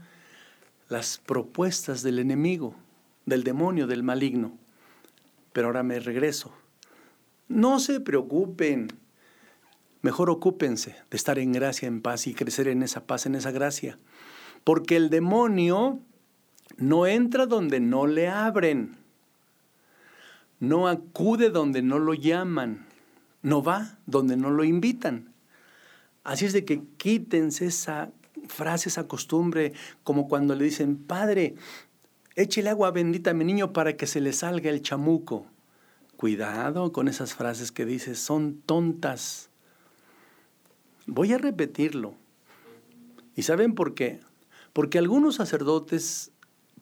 [0.89, 2.75] las propuestas del enemigo,
[3.25, 4.57] del demonio, del maligno.
[5.53, 6.53] Pero ahora me regreso.
[7.49, 8.89] No se preocupen.
[10.03, 13.51] Mejor ocúpense de estar en gracia, en paz y crecer en esa paz, en esa
[13.51, 13.99] gracia.
[14.63, 16.01] Porque el demonio
[16.77, 18.97] no entra donde no le abren.
[20.61, 22.87] No acude donde no lo llaman.
[23.43, 25.33] No va donde no lo invitan.
[26.25, 28.11] Así es de que quítense esa
[28.49, 29.73] frase, esa costumbre,
[30.05, 31.55] como cuando le dicen, Padre,
[32.35, 35.47] échele agua bendita a mi niño para que se le salga el chamuco.
[36.17, 39.51] Cuidado con esas frases que dices, son tontas.
[41.07, 42.15] Voy a repetirlo.
[43.35, 44.21] ¿Y saben por qué?
[44.73, 46.33] Porque algunos sacerdotes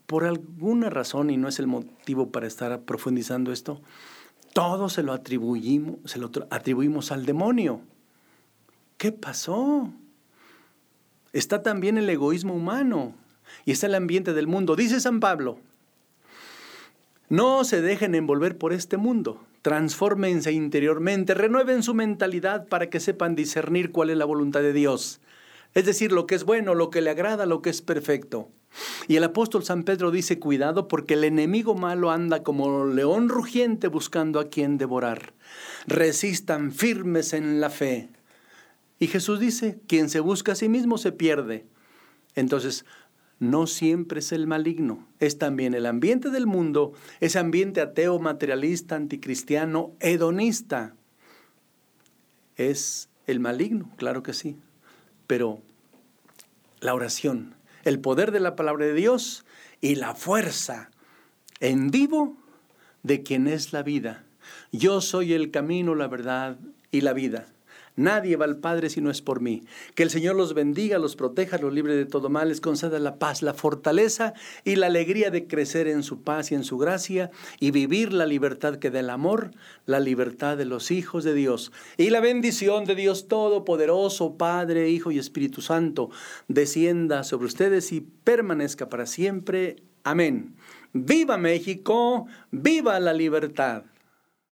[0.07, 3.81] por alguna razón, y no es el motivo para estar profundizando esto,
[4.53, 7.81] todo se lo atribuimos, se lo atribuimos al demonio.
[8.99, 9.93] ¿Qué pasó?
[11.35, 13.13] Está también el egoísmo humano
[13.65, 14.77] y está el ambiente del mundo.
[14.77, 15.59] Dice San Pablo,
[17.29, 23.35] no se dejen envolver por este mundo, transfórmense interiormente, renueven su mentalidad para que sepan
[23.35, 25.21] discernir cuál es la voluntad de Dios.
[25.75, 28.49] Es decir, lo que es bueno, lo que le agrada, lo que es perfecto.
[29.09, 33.89] Y el apóstol San Pedro dice, cuidado porque el enemigo malo anda como león rugiente
[33.89, 35.33] buscando a quien devorar.
[35.89, 38.09] Resistan firmes en la fe.
[38.99, 41.67] Y Jesús dice, quien se busca a sí mismo se pierde.
[42.35, 42.85] Entonces,
[43.39, 48.97] no siempre es el maligno, es también el ambiente del mundo, ese ambiente ateo, materialista,
[48.97, 50.95] anticristiano, hedonista.
[52.57, 54.57] Es el maligno, claro que sí,
[55.27, 55.61] pero
[56.81, 59.45] la oración, el poder de la palabra de Dios
[59.81, 60.91] y la fuerza
[61.61, 62.37] en vivo
[63.03, 64.25] de quien es la vida.
[64.71, 66.59] Yo soy el camino, la verdad
[66.91, 67.47] y la vida.
[67.97, 69.63] Nadie va al Padre si no es por mí.
[69.95, 73.19] Que el Señor los bendiga, los proteja, los libre de todo mal, les conceda la
[73.19, 74.35] paz, la fortaleza
[74.65, 77.31] y la alegría de crecer en su paz y en su gracia
[77.61, 79.53] y vivir la libertad que da el amor,
[79.87, 81.71] la libertad de los hijos de Dios.
[81.97, 86.11] Y la bendición de Dios Todopoderoso, Padre, Hijo y Espíritu Santo,
[86.49, 89.77] descienda sobre ustedes y permanezca para siempre.
[90.03, 90.57] Amén.
[90.93, 93.85] Viva México, viva la libertad.